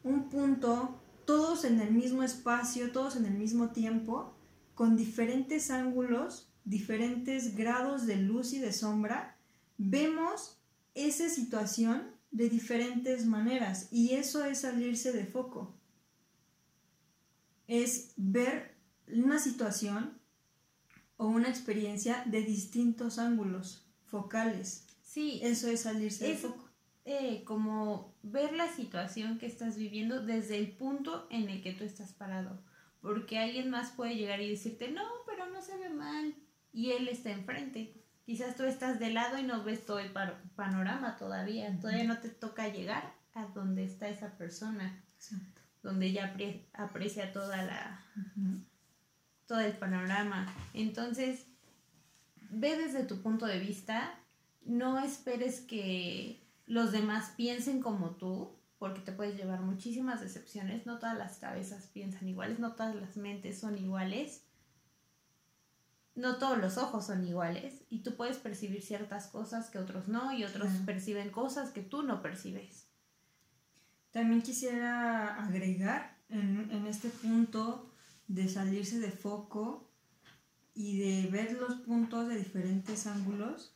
[0.04, 4.34] un punto, todos en el mismo espacio, todos en el mismo tiempo,
[4.74, 9.38] con diferentes ángulos, diferentes grados de luz y de sombra,
[9.78, 10.58] vemos
[10.96, 15.77] esa situación de diferentes maneras y eso es salirse de foco
[17.68, 20.20] es ver una situación
[21.18, 24.88] o una experiencia de distintos ángulos focales.
[25.02, 25.40] Sí.
[25.44, 26.70] Eso es salirse de foco.
[27.06, 31.84] Eh, como ver la situación que estás viviendo desde el punto en el que tú
[31.84, 32.62] estás parado.
[33.02, 36.36] Porque alguien más puede llegar y decirte, no, pero no se ve mal.
[36.74, 37.94] Y él está enfrente.
[38.26, 40.12] Quizás tú estás de lado y no ves todo el
[40.56, 41.80] panorama todavía.
[41.80, 45.02] Todavía no te toca llegar a donde está esa persona.
[45.16, 46.36] Exacto donde ella
[46.74, 48.06] aprecia toda la,
[49.46, 50.54] todo el panorama.
[50.74, 51.46] Entonces,
[52.50, 54.14] ve desde tu punto de vista,
[54.66, 61.00] no esperes que los demás piensen como tú, porque te puedes llevar muchísimas decepciones, no
[61.00, 64.44] todas las cabezas piensan iguales, no todas las mentes son iguales,
[66.18, 70.34] no todos los ojos son iguales y tú puedes percibir ciertas cosas que otros no
[70.34, 72.87] y otros perciben cosas que tú no percibes.
[74.12, 77.92] También quisiera agregar en, este punto
[78.28, 79.90] de salirse de foco
[80.74, 83.74] y de ver los puntos de diferentes ángulos,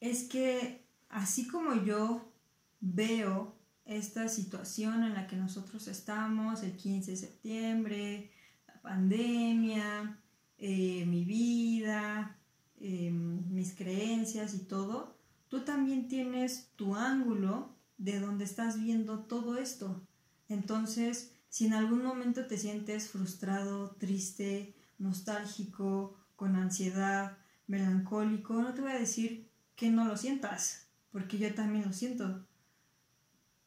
[0.00, 2.32] es que así como yo
[2.80, 3.54] veo
[3.84, 8.30] esta situación en la que nosotros estamos, el 15 de septiembre,
[8.66, 10.18] la pandemia,
[10.58, 12.38] eh, mi vida,
[12.80, 15.16] em, mis creencias y todo,
[15.48, 17.71] tú también tienes tu ángulo
[18.02, 20.02] de donde estás viendo todo esto.
[20.48, 27.38] Entonces, si en algún momento te sientes frustrado, triste, nostálgico, con ansiedad,
[27.68, 32.44] melancólico, no te voy a decir que no lo sientas, porque yo también lo siento.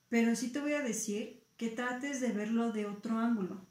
[0.10, 3.66] Pero sí te voy a decir que trates de verlo de otro ángulo.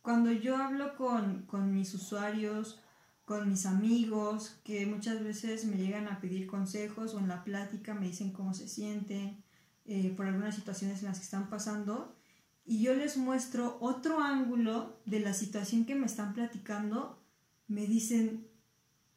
[0.00, 2.80] Cuando yo hablo con, con mis usuarios,
[3.24, 7.94] con mis amigos que muchas veces me llegan a pedir consejos o en la plática
[7.94, 9.42] me dicen cómo se sienten
[9.84, 12.16] eh, por algunas situaciones en las que están pasando
[12.64, 17.20] y yo les muestro otro ángulo de la situación que me están platicando,
[17.66, 18.46] me dicen,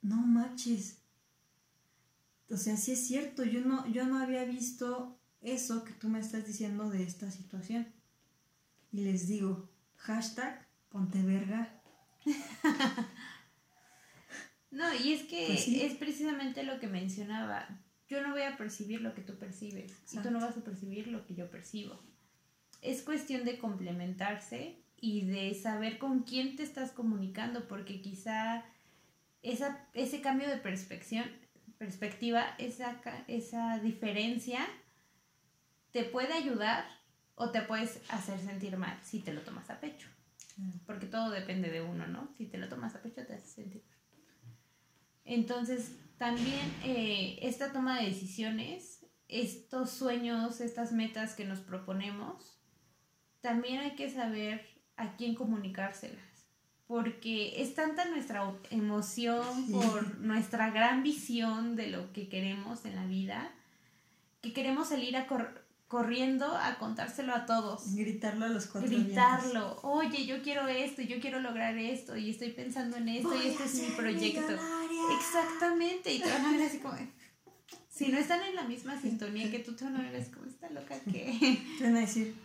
[0.01, 0.97] no manches.
[2.49, 6.19] O sea, sí es cierto, yo no, yo no había visto eso que tú me
[6.19, 7.87] estás diciendo de esta situación.
[8.91, 11.81] Y les digo, hashtag ponteverga.
[14.76, 17.65] no, y es que pues es precisamente lo que mencionaba.
[18.09, 21.07] Yo no voy a percibir lo que tú percibes y tú no vas a percibir
[21.07, 21.97] lo que yo percibo.
[22.82, 28.65] Es cuestión de complementarse y de saber con quién te estás comunicando, porque quizá
[29.41, 31.26] esa, ese cambio de perspectiva,
[31.78, 34.59] perspectiva esa, esa diferencia,
[35.91, 36.86] te puede ayudar
[37.36, 40.09] o te puedes hacer sentir mal si te lo tomas a pecho.
[40.86, 42.30] Porque todo depende de uno, ¿no?
[42.38, 43.94] Si te lo tomas a pecho te hace sentir mal.
[45.26, 52.59] Entonces, también eh, esta toma de decisiones, estos sueños, estas metas que nos proponemos,
[53.41, 54.65] también hay que saber
[54.95, 56.23] a quién comunicárselas.
[56.88, 63.07] Porque es tanta nuestra emoción por nuestra gran visión de lo que queremos en la
[63.07, 63.51] vida,
[64.41, 65.26] que queremos salir a
[65.88, 67.93] corriendo a contárselo a todos.
[67.95, 69.79] Gritarlo a los cuatro Gritarlo.
[69.83, 73.63] Oye, yo quiero esto, yo quiero lograr esto, y estoy pensando en esto, y este
[73.65, 74.53] es mi proyecto.
[75.17, 76.13] Exactamente.
[76.13, 76.95] Y te van a ver así como.
[77.89, 80.47] Si no están en la misma sintonía que tú, te van a ver así como
[80.47, 81.57] esta loca que.
[81.77, 82.36] Te van a decir,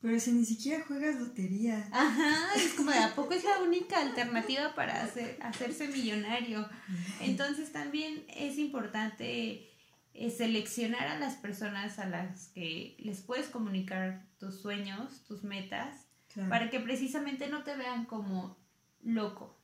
[0.00, 1.88] pero si ni siquiera juegas lotería.
[1.90, 6.68] Ajá, es como de a poco es la única alternativa para hacer, hacerse millonario.
[7.20, 9.77] Entonces también es importante
[10.14, 16.06] eh, seleccionar a las personas a las que les puedes comunicar tus sueños, tus metas,
[16.48, 18.56] para que precisamente no te vean como
[19.02, 19.58] loco,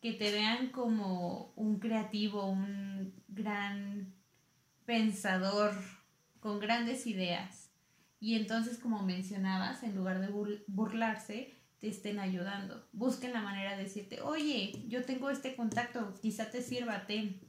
[0.00, 4.14] que te vean como un creativo, un gran
[4.86, 5.74] pensador
[6.40, 7.62] con grandes ideas
[8.22, 10.28] y entonces, como mencionabas, en lugar de
[10.68, 12.86] burlarse, te estén ayudando.
[12.92, 17.40] Busquen la manera de decirte, oye, yo tengo este contacto, quizá te sirva, ten.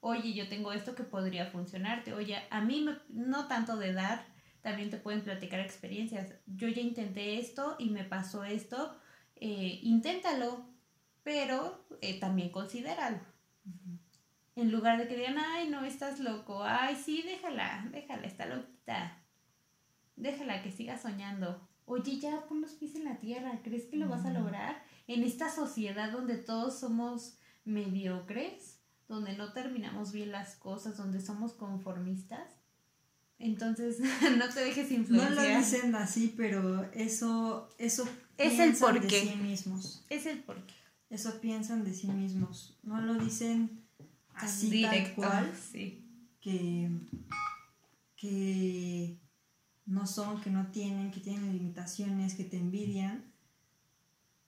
[0.00, 2.12] Oye, yo tengo esto que podría funcionarte.
[2.14, 4.24] Oye, a mí no tanto de dar,
[4.62, 6.34] también te pueden platicar experiencias.
[6.46, 8.96] Yo ya intenté esto y me pasó esto.
[9.36, 10.66] Eh, inténtalo,
[11.22, 13.18] pero eh, también considéralo.
[14.56, 19.18] En lugar de que digan, ay, no, estás loco, ay, sí, déjala, déjala, está loquita
[20.18, 21.60] déjala que siga soñando.
[21.86, 24.82] Oye, ya pon los pies en la tierra, ¿crees que lo vas a lograr?
[25.06, 28.77] En esta sociedad donde todos somos mediocres,
[29.08, 32.48] donde no terminamos bien las cosas, donde somos conformistas.
[33.38, 33.98] Entonces,
[34.38, 35.34] no te dejes influenciar.
[35.34, 39.24] No lo dicen así, pero eso, eso es el porqué.
[39.24, 40.04] de sí mismos.
[40.10, 40.74] Es el porqué.
[41.10, 42.78] Eso piensan de sí mismos.
[42.82, 43.82] No lo dicen
[44.34, 45.52] así Directo, tal cual.
[45.72, 46.04] Sí.
[46.40, 46.90] Que,
[48.16, 49.18] que
[49.86, 53.27] no son, que no tienen, que tienen limitaciones, que te envidian,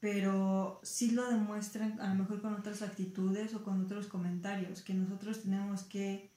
[0.01, 4.95] pero sí lo demuestran a lo mejor con otras actitudes o con otros comentarios, que
[4.95, 6.31] nosotros tenemos que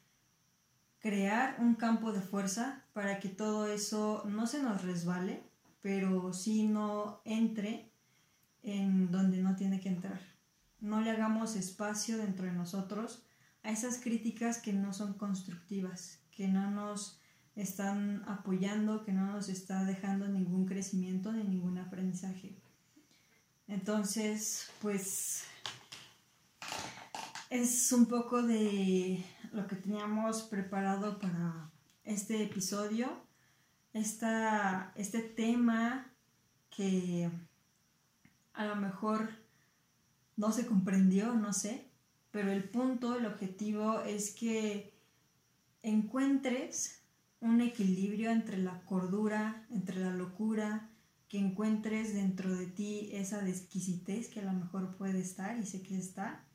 [1.00, 5.44] crear un campo de fuerza para que todo eso no se nos resbale,
[5.82, 7.90] pero sí no entre
[8.64, 10.20] en donde no tiene que entrar.
[10.82, 13.26] No le hagamos espacio dentro de nosotros
[13.64, 17.22] a esas críticas que no son constructivas, que no nos
[17.56, 22.58] están apoyando, que no nos está dejando ningún crecimiento ni ningún aprendizaje.
[23.74, 25.46] Entonces, pues
[27.50, 31.72] es un poco de lo que teníamos preparado para
[32.04, 33.10] este episodio.
[33.94, 36.06] este tema
[36.70, 37.32] que
[38.54, 39.30] a lo mejor
[40.38, 41.90] no se comprendió, no sé,
[42.30, 44.94] pero el punto, el objetivo es que
[45.82, 47.02] encuentres
[47.40, 50.93] un equilibrio entre la cordura, entre la locura,
[51.34, 55.82] que encuentres dentro de ti esa desquisitez que a lo mejor puede estar y sé
[55.82, 56.46] que está,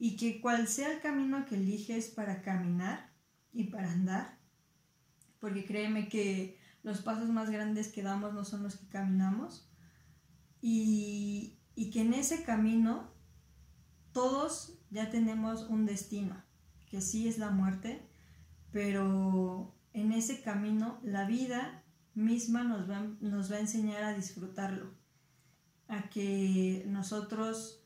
[0.00, 3.12] y que cual sea el camino que eliges para caminar
[3.52, 4.36] y para andar,
[5.38, 9.70] porque créeme que los pasos más grandes que damos no son los que caminamos,
[10.60, 13.14] y, y que en ese camino
[14.10, 16.42] todos ya tenemos un destino,
[16.90, 18.02] que sí es la muerte,
[18.72, 21.79] pero en ese camino la vida
[22.14, 24.90] misma nos va, a enseñar a disfrutarlo,
[25.88, 27.82] a que nosotros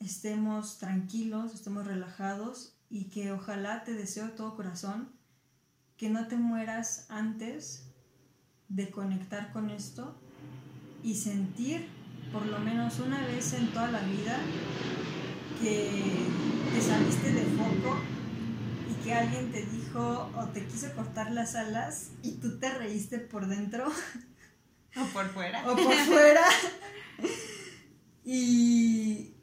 [0.00, 5.10] estemos tranquilos, estemos relajados y que ojalá te deseo todo corazón
[5.96, 7.90] que no te mueras antes
[8.68, 10.14] de conectar con esto
[11.02, 11.88] y sentir
[12.32, 14.38] por lo menos una vez en toda la vida
[15.60, 15.90] que
[16.72, 17.98] te saliste de foco
[18.90, 19.64] y que alguien te
[19.98, 23.86] dijo o te quiso cortar las alas y tú te reíste por dentro
[24.96, 25.62] O por fuera.
[25.70, 26.42] O por fuera.
[28.24, 29.34] y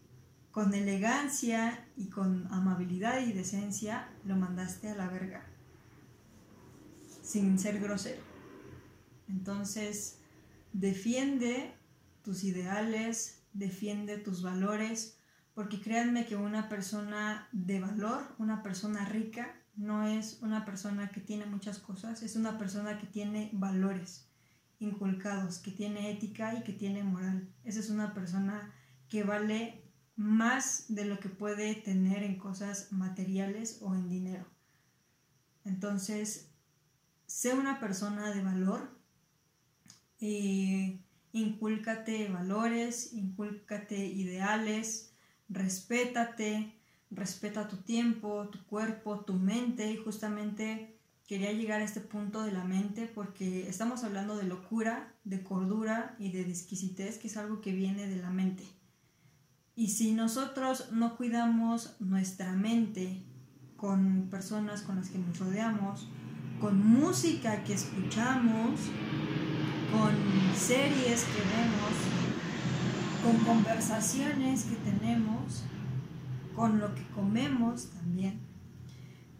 [0.51, 5.45] con elegancia y con amabilidad y decencia lo mandaste a la verga.
[7.21, 8.21] Sin ser grosero.
[9.29, 10.19] Entonces,
[10.73, 11.73] defiende
[12.23, 15.17] tus ideales, defiende tus valores,
[15.53, 21.21] porque créanme que una persona de valor, una persona rica, no es una persona que
[21.21, 24.27] tiene muchas cosas, es una persona que tiene valores
[24.79, 27.47] inculcados, que tiene ética y que tiene moral.
[27.63, 28.73] Esa es una persona
[29.09, 29.83] que vale
[30.15, 34.45] más de lo que puede tener en cosas materiales o en dinero.
[35.65, 36.51] Entonces,
[37.25, 38.95] sé una persona de valor,
[40.19, 41.01] y
[41.33, 45.13] incúlcate valores, incúlcate ideales,
[45.49, 46.73] respétate,
[47.11, 50.97] respeta tu tiempo, tu cuerpo, tu mente y justamente
[51.27, 56.15] quería llegar a este punto de la mente porque estamos hablando de locura, de cordura
[56.19, 58.63] y de exquisitez, que es algo que viene de la mente.
[59.75, 63.23] Y si nosotros no cuidamos nuestra mente
[63.75, 66.07] con personas con las que nos rodeamos,
[66.61, 68.79] con música que escuchamos,
[69.91, 70.15] con
[70.55, 71.95] series que vemos,
[73.23, 75.63] con conversaciones que tenemos,
[76.55, 78.39] con lo que comemos también.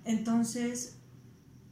[0.03, 0.99] Entonces,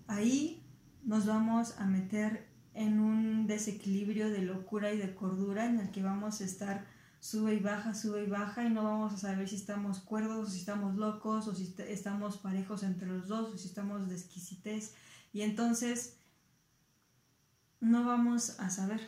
[0.07, 0.63] ahí
[1.03, 6.01] nos vamos a meter en un desequilibrio de locura y de cordura en el que
[6.01, 6.85] vamos a estar
[7.19, 10.59] sube y baja, sube y baja y no vamos a saber si estamos cuerdos si
[10.59, 14.95] estamos locos o si estamos parejos entre los dos o si estamos de exquisitez.
[15.31, 16.17] Y entonces
[17.79, 19.01] no vamos a saber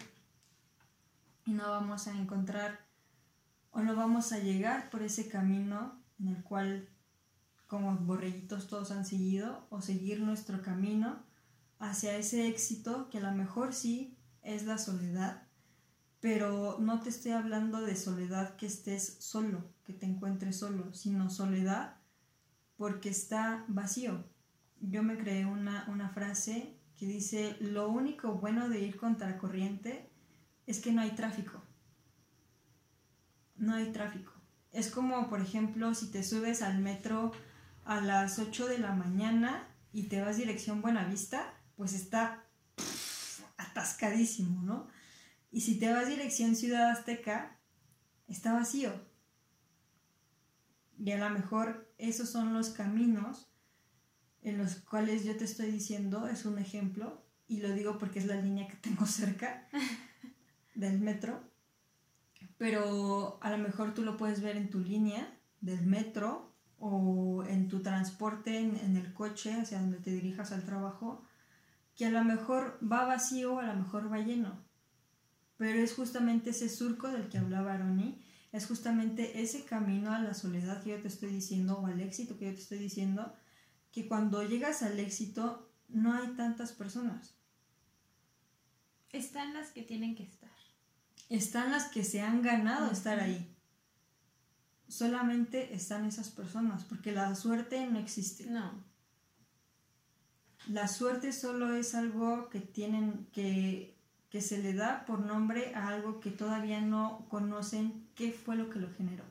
[1.46, 2.80] y no vamos a encontrar
[3.72, 6.89] o no vamos a llegar por ese camino en el cual
[7.68, 11.24] como borreguitos todos han seguido o seguir nuestro camino
[11.80, 15.43] hacia ese éxito que a lo mejor sí es la soledad,
[16.20, 21.30] pero no te estoy hablando de soledad que estés solo, que te encuentres solo, sino
[21.30, 21.97] soledad
[22.78, 24.24] porque está vacío.
[24.82, 30.09] Yo me creé una, una frase que dice, lo único bueno de ir contra corriente
[30.66, 31.61] es que no hay tráfico.
[33.57, 34.35] No hay tráfico.
[34.76, 37.32] Es como, por ejemplo, si te subes al metro
[37.86, 42.44] a las 8 de la mañana y te vas dirección Buenavista, pues está
[43.56, 44.90] atascadísimo, ¿no?
[45.50, 47.58] Y si te vas dirección Ciudad Azteca,
[48.28, 48.92] está vacío.
[51.00, 53.50] Y a lo mejor esos son los caminos
[54.42, 58.26] en los cuales yo te estoy diciendo, es un ejemplo, y lo digo porque es
[58.26, 59.70] la línea que tengo cerca
[60.76, 61.55] del metro,
[62.58, 67.68] pero a lo mejor tú lo puedes ver en tu línea del metro o en
[67.68, 71.24] tu transporte en, el coche hacia donde te dirijas al trabajo,
[71.96, 74.64] que a lo mejor va vacío, a lo mejor va lleno,
[75.58, 78.22] pero es justamente ese surco del que hablaba Aroni,
[78.52, 82.38] es justamente ese camino a la soledad que yo te estoy diciendo o al éxito
[82.38, 83.34] que yo te estoy diciendo,
[83.91, 87.36] que cuando llegas al éxito no hay tantas personas.
[89.10, 90.30] Están las que tienen que.
[91.30, 93.52] Están las que se han ganado estar ahí.
[94.88, 98.46] Solamente están esas personas, porque la suerte no existe.
[98.46, 98.72] No.
[100.68, 103.96] La suerte solo es algo que tienen que,
[104.30, 108.70] que se le da por nombre a algo que todavía no conocen qué fue lo
[108.70, 109.24] que lo generó,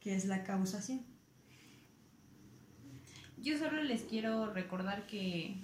[0.00, 1.04] que es la causación.
[3.38, 5.56] Yo solo les quiero recordar que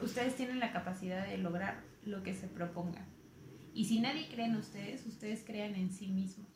[0.00, 3.15] ustedes tienen la capacidad de lograr lo que se propongan.
[3.76, 6.48] Y si nadie cree en ustedes, ustedes crean en sí mismos.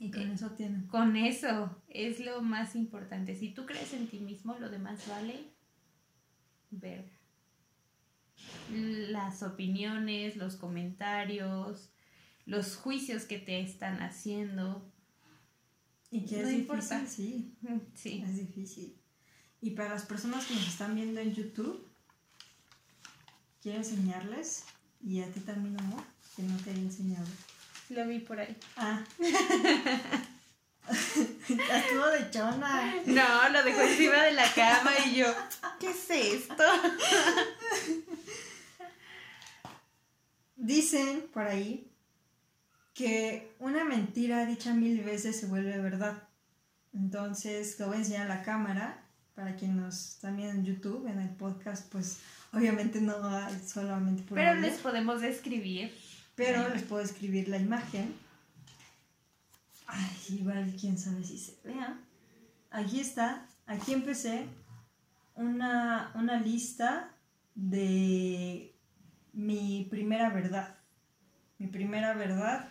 [0.00, 0.86] Y con eso tienen.
[0.86, 3.34] Con eso es lo más importante.
[3.34, 5.52] Si tú crees en ti mismo, lo demás vale
[6.70, 7.12] verga.
[8.72, 11.90] Las opiniones, los comentarios,
[12.46, 14.90] los juicios que te están haciendo.
[16.10, 17.54] Y que es difícil, sí.
[17.92, 18.24] Sí.
[18.26, 18.96] Es difícil.
[19.60, 21.86] Y para las personas que nos están viendo en YouTube,
[23.60, 24.64] quiero enseñarles,
[25.04, 26.02] y a ti también, amor,
[26.38, 27.26] que no te he enseñado.
[27.88, 28.56] Lo vi por ahí.
[28.76, 29.02] Ah.
[30.88, 32.94] Estuvo de chona.
[33.06, 35.26] No, lo dejó encima de la cama y yo,
[35.80, 36.62] ¿qué es esto?
[40.54, 41.90] Dicen por ahí
[42.94, 46.22] que una mentira dicha mil veces se vuelve verdad.
[46.94, 49.02] Entonces, lo voy a enseñar a la cámara
[49.34, 52.20] para quienes nos están viendo en YouTube, en el podcast, pues
[52.52, 53.16] obviamente no
[53.66, 55.92] solamente por Pero les podemos describir.
[56.38, 58.14] Pero les puedo escribir la imagen.
[59.88, 61.98] Ay, igual quién sabe si se vea.
[62.70, 64.46] Aquí está, aquí empecé
[65.34, 67.12] una, una lista
[67.56, 68.72] de
[69.32, 70.78] mi primera verdad.
[71.58, 72.68] Mi primera verdad,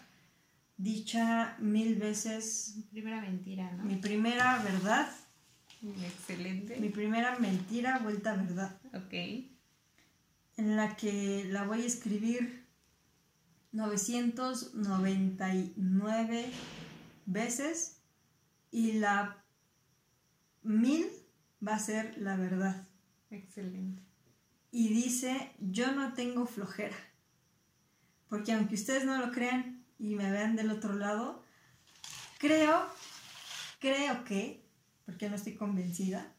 [0.78, 2.74] dicha mil veces.
[2.78, 3.84] Mi primera mentira, ¿no?
[3.84, 5.10] Mi primera verdad.
[6.06, 6.78] Excelente.
[6.80, 8.78] Mi primera mentira vuelta a verdad.
[8.94, 9.14] Ok.
[10.56, 12.67] En la que la voy a escribir
[13.78, 16.52] 999
[17.28, 18.02] veces
[18.72, 19.44] y la
[20.64, 21.06] mil
[21.66, 22.88] va a ser la verdad.
[23.30, 24.02] Excelente.
[24.72, 26.98] Y dice, yo no tengo flojera.
[28.30, 31.44] Porque aunque ustedes no lo crean y me vean del otro lado,
[32.40, 32.88] creo,
[33.80, 34.66] creo que,
[35.06, 36.34] porque no estoy convencida,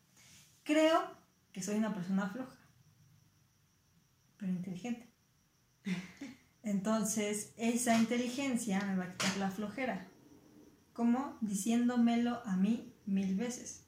[0.64, 1.16] creo
[1.52, 2.58] que soy una persona floja,
[4.36, 5.08] pero inteligente.
[6.62, 10.08] Entonces, esa inteligencia me va a quitar la flojera.
[10.92, 11.38] ¿Cómo?
[11.40, 13.84] Diciéndomelo a mí mil veces.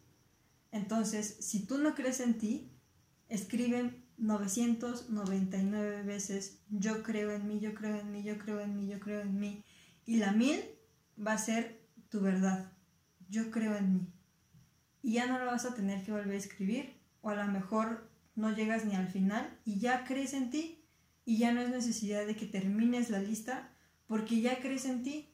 [0.73, 2.71] Entonces, si tú no crees en ti,
[3.29, 8.87] escribe 999 veces yo creo en mí, yo creo en mí, yo creo en mí,
[8.87, 9.65] yo creo en mí.
[10.05, 10.61] Y la mil
[11.19, 12.73] va a ser tu verdad.
[13.29, 14.13] Yo creo en mí.
[15.03, 17.01] Y ya no lo vas a tener que volver a escribir.
[17.23, 20.80] O a lo mejor no llegas ni al final y ya crees en ti.
[21.31, 23.71] Y ya no es necesidad de que termines la lista
[24.09, 25.29] porque ya crees en ti.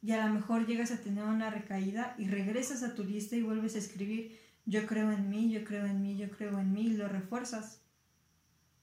[0.00, 3.42] Y a lo mejor llegas a tener una recaída y regresas a tu lista y
[3.42, 6.82] vuelves a escribir yo creo en mí, yo creo en mí, yo creo en mí
[6.82, 7.80] y lo refuerzas.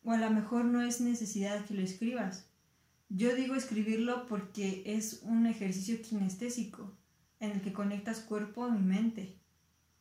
[0.03, 2.49] O a lo mejor no es necesidad que lo escribas.
[3.07, 6.93] Yo digo escribirlo porque es un ejercicio kinestésico
[7.39, 9.37] en el que conectas cuerpo y mente.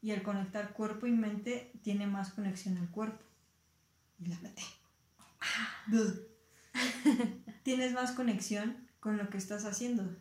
[0.03, 3.22] Y al conectar cuerpo y mente tiene más conexión el cuerpo.
[4.18, 4.62] Y la mente.
[7.63, 10.17] Tienes más conexión con lo que estás haciendo.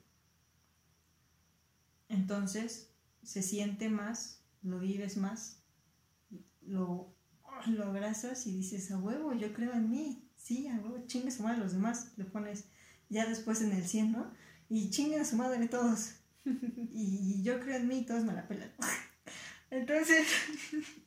[2.09, 2.91] Entonces
[3.23, 5.61] se siente más, lo vives más,
[6.61, 7.13] lo,
[7.67, 10.29] lo abrazas y dices, a huevo, yo creo en mí.
[10.35, 12.11] Sí, a huevo, chingue su madre los demás.
[12.17, 12.65] Le pones
[13.09, 14.31] ya después en el 100, ¿no?
[14.69, 16.15] Y chingue a su madre todos.
[16.45, 18.71] y yo creo en mí y todos me la pelan.
[19.71, 20.27] entonces,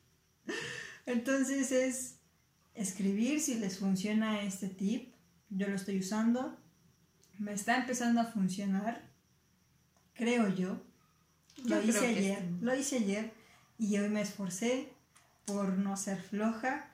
[1.05, 2.18] entonces es
[2.75, 5.13] escribir si les funciona este tip.
[5.49, 6.57] Yo lo estoy usando.
[7.37, 9.09] Me está empezando a funcionar.
[10.13, 10.81] Creo yo.
[11.65, 12.43] Lo hice ayer.
[12.61, 13.33] Lo hice ayer.
[13.77, 14.91] Y hoy me esforcé
[15.45, 16.91] por no ser floja.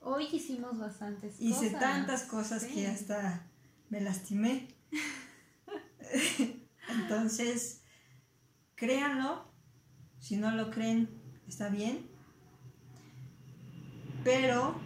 [0.00, 1.40] Hoy hicimos bastantes cosas.
[1.40, 3.46] Hice tantas cosas que hasta
[3.90, 4.68] me lastimé.
[6.88, 7.80] Entonces,
[8.74, 9.46] créanlo.
[10.20, 11.08] Si no lo creen,
[11.46, 12.06] está bien.
[14.24, 14.80] Pero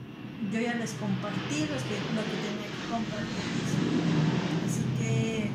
[0.50, 3.44] yo ya les compartí lo que, lo que tenía que compartir.
[4.66, 5.50] Así que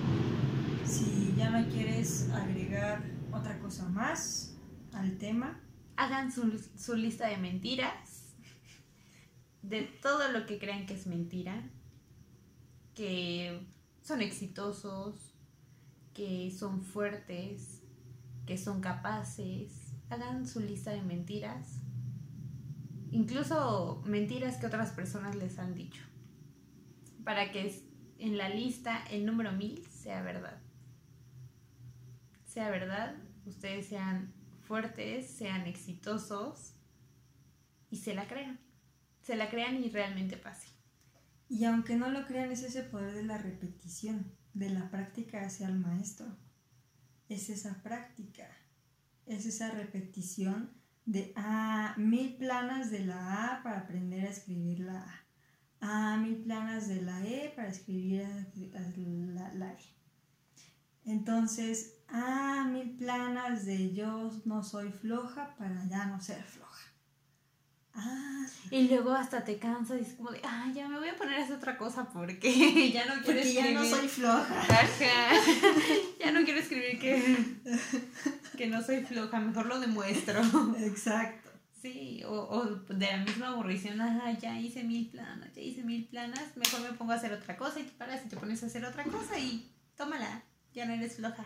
[0.86, 4.56] si ya no quieres agregar otra cosa más
[4.94, 5.60] al tema,
[5.96, 8.36] hagan su, su lista de mentiras,
[9.62, 11.70] de todo lo que crean que es mentira,
[12.94, 13.68] que
[14.02, 15.36] son exitosos,
[16.14, 17.84] que son fuertes,
[18.46, 19.94] que son capaces.
[20.10, 21.82] Hagan su lista de mentiras,
[23.18, 26.03] incluso mentiras que otras personas les han dicho,
[27.24, 27.84] para que
[28.20, 30.61] en la lista el número mil sea verdad.
[32.45, 33.15] Sea verdad,
[33.45, 36.76] ustedes sean fuertes, sean exitosos
[37.89, 38.59] y se la crean.
[39.22, 40.68] Se la crean y realmente pase.
[41.49, 45.68] Y aunque no lo crean, es ese poder de la repetición, de la práctica hacia
[45.68, 46.28] el maestro.
[47.30, 48.47] Es esa práctica,
[49.26, 50.77] es esa repetición
[51.08, 55.24] de ah, mil planas de la A para aprender a escribir la A.
[55.80, 58.28] Ah, mil planas de la E para escribir
[59.34, 59.78] la, la E.
[61.05, 66.66] Entonces, ah, mil planas de yo no soy floja para ya no ser floja.
[67.98, 68.45] Ah.
[68.70, 71.39] Y luego hasta te cansas y es como de, ah, ya me voy a poner
[71.39, 74.68] a hacer otra cosa porque ya no quiero porque ya no soy floja.
[76.20, 77.38] ya no quiero escribir que,
[78.58, 80.41] que no soy floja, mejor lo demuestro.
[80.80, 81.50] Exacto.
[81.82, 86.06] Sí, o, o de la misma aburrición, ah, ya hice mil planas, ya hice mil
[86.06, 88.66] planas, mejor me pongo a hacer otra cosa y te paras y te pones a
[88.66, 90.43] hacer otra cosa y tómala,
[90.74, 91.45] ya no eres floja.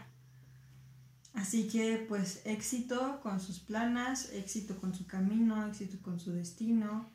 [1.33, 7.09] Así que pues éxito con sus planas, éxito con su camino, éxito con su destino,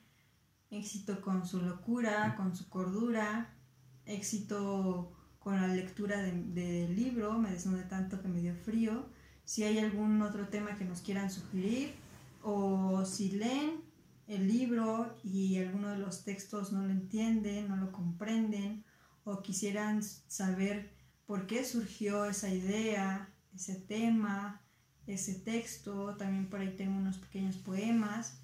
[0.70, 3.54] éxito con su locura, con su cordura,
[4.06, 9.06] éxito con la lectura del libro, me desnudé tanto que me dio frío.
[9.44, 11.94] Si hay algún otro tema que nos quieran sugerir
[12.42, 13.82] o si leen
[14.26, 18.84] el libro y alguno de los textos no lo entienden, no lo comprenden
[19.24, 20.90] o quisieran saber
[21.26, 24.62] por qué surgió esa idea, ese tema,
[25.06, 28.40] ese texto, también por ahí tengo unos pequeños poemas.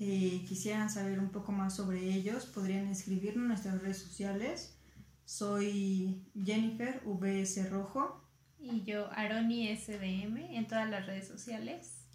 [0.00, 4.76] eh, quisieran saber un poco más sobre ellos, podrían escribirnos en nuestras redes sociales.
[5.24, 8.20] Soy Jennifer VS Rojo.
[8.58, 12.06] Y yo, Aroni SDM, en todas las redes sociales.